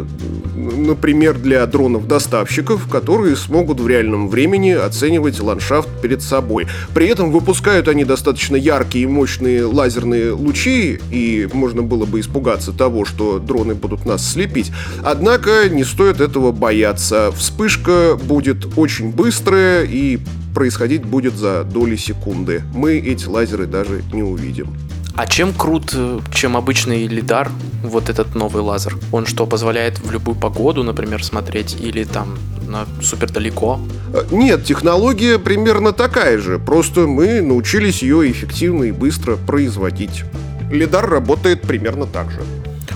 например, 0.75 1.37
для 1.37 1.65
дронов-доставщиков, 1.65 2.87
которые 2.87 3.35
смогут 3.35 3.79
в 3.79 3.87
реальном 3.87 4.29
времени 4.29 4.71
оценивать 4.71 5.39
ландшафт 5.39 5.89
перед 6.01 6.21
собой. 6.21 6.67
При 6.93 7.07
этом 7.07 7.31
выпускают 7.31 7.87
они 7.87 8.05
достаточно 8.05 8.55
яркие 8.55 9.03
и 9.03 9.07
мощные 9.07 9.65
лазерные 9.65 10.31
лучи, 10.31 10.99
и 11.11 11.47
можно 11.53 11.81
было 11.81 12.05
бы 12.05 12.19
испугаться 12.19 12.71
того, 12.71 13.05
что 13.05 13.39
дроны 13.39 13.75
будут 13.75 14.05
нас 14.05 14.27
слепить. 14.27 14.71
Однако 15.03 15.69
не 15.69 15.83
стоит 15.83 16.21
этого 16.21 16.51
бояться. 16.51 17.31
Вспышка 17.31 18.17
будет 18.21 18.77
очень 18.77 19.11
быстрая 19.11 19.83
и 19.83 20.19
происходить 20.53 21.05
будет 21.05 21.35
за 21.35 21.63
доли 21.63 21.95
секунды. 21.95 22.63
Мы 22.73 22.97
эти 22.97 23.25
лазеры 23.25 23.65
даже 23.65 24.03
не 24.11 24.23
увидим. 24.23 24.75
А 25.19 25.27
чем 25.27 25.53
крут, 25.53 25.91
э, 25.93 26.21
чем 26.33 26.55
обычный 26.55 27.05
лидар, 27.05 27.51
вот 27.83 28.07
этот 28.07 28.35
новый 28.35 28.63
лазер? 28.63 28.95
Он 29.11 29.25
что, 29.25 29.45
позволяет 29.45 29.99
в 29.99 30.09
любую 30.11 30.35
погоду, 30.35 30.81
например, 30.81 31.25
смотреть 31.25 31.75
или 31.77 32.05
там 32.05 32.37
на 32.69 32.85
супер 33.01 33.29
далеко? 33.29 33.81
Э, 34.13 34.23
нет, 34.31 34.63
технология 34.63 35.37
примерно 35.37 35.91
такая 35.91 36.37
же, 36.37 36.57
просто 36.57 37.01
мы 37.01 37.41
научились 37.41 38.01
ее 38.01 38.31
эффективно 38.31 38.85
и 38.85 38.93
быстро 38.93 39.35
производить. 39.35 40.23
Лидар 40.71 41.05
работает 41.09 41.63
примерно 41.63 42.05
так 42.05 42.31
же. 42.31 42.39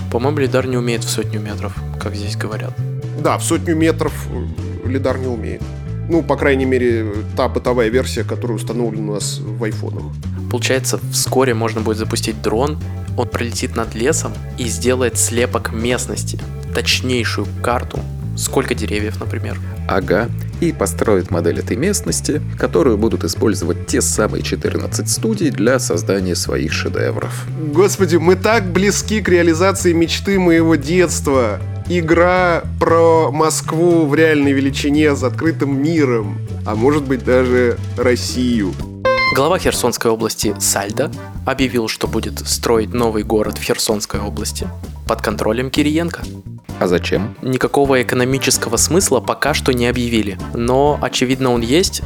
По-моему, 0.09 0.37
лидар 0.37 0.65
не 0.65 0.77
умеет 0.77 1.03
в 1.03 1.09
сотню 1.09 1.41
метров, 1.41 1.73
как 2.01 2.15
здесь 2.15 2.37
говорят. 2.37 2.71
Да, 3.19 3.37
в 3.37 3.43
сотню 3.43 3.75
метров 3.75 4.13
э, 4.31 4.87
лидар 4.87 5.17
не 5.17 5.27
умеет. 5.27 5.61
Ну, 6.09 6.21
по 6.21 6.35
крайней 6.35 6.65
мере, 6.65 7.13
та 7.35 7.47
бытовая 7.47 7.89
версия, 7.89 8.23
которая 8.23 8.57
установлена 8.57 9.11
у 9.11 9.15
нас 9.15 9.39
в 9.39 9.63
айфонах. 9.63 10.03
Получается, 10.51 10.99
вскоре 11.11 11.53
можно 11.53 11.81
будет 11.81 11.97
запустить 11.97 12.41
дрон, 12.41 12.79
он 13.17 13.27
пролетит 13.27 13.75
над 13.75 13.95
лесом 13.95 14.33
и 14.57 14.65
сделает 14.65 15.17
слепок 15.17 15.71
местности, 15.73 16.39
точнейшую 16.73 17.47
карту, 17.61 17.99
сколько 18.37 18.75
деревьев, 18.75 19.19
например. 19.19 19.59
Ага, 19.87 20.29
и 20.61 20.71
построит 20.71 21.29
модель 21.29 21.59
этой 21.59 21.75
местности, 21.75 22.41
которую 22.57 22.97
будут 22.97 23.23
использовать 23.23 23.87
те 23.87 24.01
самые 24.01 24.43
14 24.43 25.09
студий 25.09 25.49
для 25.49 25.79
создания 25.79 26.35
своих 26.35 26.71
шедевров. 26.71 27.45
Господи, 27.73 28.15
мы 28.15 28.35
так 28.35 28.65
близки 28.71 29.21
к 29.21 29.29
реализации 29.29 29.93
мечты 29.93 30.39
моего 30.39 30.75
детства. 30.75 31.59
Игра 31.95 32.63
про 32.79 33.31
Москву 33.31 34.07
в 34.07 34.15
реальной 34.15 34.51
величине 34.51 35.15
с 35.15 35.21
открытым 35.21 35.79
миром, 35.79 36.39
а 36.65 36.73
может 36.73 37.03
быть 37.03 37.23
даже 37.23 37.77
Россию. 37.95 38.73
Глава 39.35 39.59
Херсонской 39.59 40.09
области 40.09 40.55
Сальда 40.57 41.11
объявил, 41.45 41.87
что 41.87 42.07
будет 42.07 42.39
строить 42.47 42.95
новый 42.95 43.21
город 43.21 43.59
в 43.59 43.61
Херсонской 43.61 44.19
области 44.19 44.67
под 45.07 45.21
контролем 45.21 45.69
Кириенко. 45.69 46.23
А 46.83 46.87
зачем? 46.87 47.33
Никакого 47.41 48.01
экономического 48.01 48.75
смысла 48.75 49.21
пока 49.21 49.53
что 49.53 49.71
не 49.71 49.87
объявили, 49.87 50.37
но 50.53 50.99
очевидно 51.01 51.53
он 51.53 51.61
есть, 51.61 52.01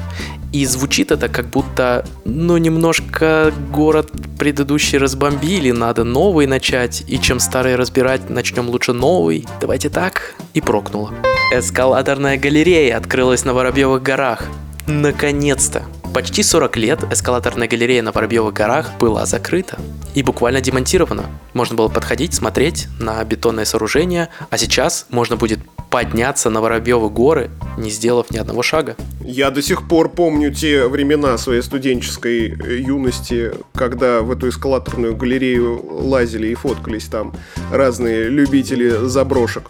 и 0.53 0.67
звучит 0.67 1.11
это 1.11 1.29
как 1.29 1.47
будто, 1.47 2.05
ну, 2.25 2.57
немножко 2.57 3.51
город 3.71 4.11
предыдущий 4.37 4.99
разбомбили, 4.99 5.71
надо 5.71 6.03
новый 6.03 6.45
начать, 6.45 7.03
и 7.07 7.19
чем 7.19 7.39
старый 7.39 7.75
разбирать, 7.75 8.29
начнем 8.29 8.69
лучше 8.69 8.93
новый. 8.93 9.47
Давайте 9.59 9.89
так. 9.89 10.35
И 10.53 10.61
прокнуло. 10.61 11.11
Эскалаторная 11.51 12.37
галерея 12.37 12.97
открылась 12.97 13.45
на 13.45 13.55
Воробьевых 13.55 14.03
горах. 14.03 14.43
Наконец-то! 14.85 15.85
Почти 16.13 16.41
40 16.41 16.77
лет 16.77 17.03
эскалаторная 17.11 17.67
галерея 17.67 18.01
на 18.01 18.11
Воробьевых 18.11 18.53
горах 18.53 18.91
была 18.99 19.25
закрыта 19.25 19.77
и 20.15 20.23
буквально 20.23 20.61
демонтирована. 20.61 21.25
Можно 21.53 21.75
было 21.75 21.89
подходить, 21.89 22.33
смотреть 22.33 22.87
на 22.99 23.23
бетонное 23.23 23.65
сооружение, 23.65 24.29
а 24.49 24.57
сейчас 24.57 25.05
можно 25.09 25.35
будет 25.35 25.59
подняться 25.89 26.49
на 26.49 26.61
Воробьевы 26.61 27.09
горы, 27.09 27.51
не 27.77 27.89
сделав 27.89 28.31
ни 28.31 28.37
одного 28.37 28.63
шага. 28.63 28.95
Я 29.21 29.51
до 29.51 29.61
сих 29.61 29.87
пор 29.87 30.09
помню 30.09 30.53
те 30.53 30.87
времена 30.87 31.37
своей 31.37 31.61
студенческой 31.61 32.49
э, 32.51 32.79
юности, 32.79 33.51
когда 33.73 34.21
в 34.21 34.31
эту 34.31 34.49
эскалаторную 34.49 35.15
галерею 35.15 35.81
лазили 35.83 36.47
и 36.47 36.55
фоткались 36.55 37.05
там 37.05 37.33
разные 37.71 38.29
любители 38.29 39.07
заброшек. 39.07 39.69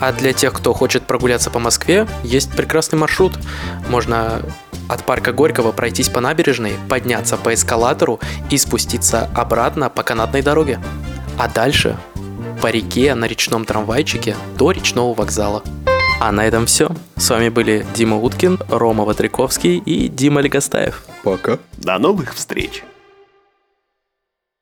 А 0.00 0.12
для 0.12 0.32
тех, 0.32 0.54
кто 0.54 0.72
хочет 0.72 1.06
прогуляться 1.06 1.50
по 1.50 1.58
Москве, 1.58 2.06
есть 2.24 2.50
прекрасный 2.52 2.98
маршрут. 2.98 3.34
Можно 3.88 4.40
от 4.90 5.04
парка 5.04 5.32
Горького 5.32 5.72
пройтись 5.72 6.08
по 6.08 6.20
набережной, 6.20 6.72
подняться 6.88 7.36
по 7.36 7.54
эскалатору 7.54 8.20
и 8.50 8.58
спуститься 8.58 9.30
обратно 9.34 9.88
по 9.88 10.02
канатной 10.02 10.42
дороге. 10.42 10.80
А 11.38 11.48
дальше 11.48 11.96
по 12.60 12.66
реке 12.66 13.14
на 13.14 13.26
речном 13.26 13.64
трамвайчике 13.64 14.36
до 14.58 14.72
речного 14.72 15.14
вокзала. 15.14 15.62
А 16.20 16.32
на 16.32 16.46
этом 16.46 16.66
все. 16.66 16.90
С 17.16 17.30
вами 17.30 17.48
были 17.48 17.86
Дима 17.94 18.16
Уткин, 18.16 18.58
Рома 18.68 19.04
Ватряковский 19.04 19.78
и 19.78 20.08
Дима 20.08 20.40
Легостаев. 20.42 21.02
Пока. 21.22 21.58
До 21.78 21.98
новых 21.98 22.34
встреч! 22.34 22.82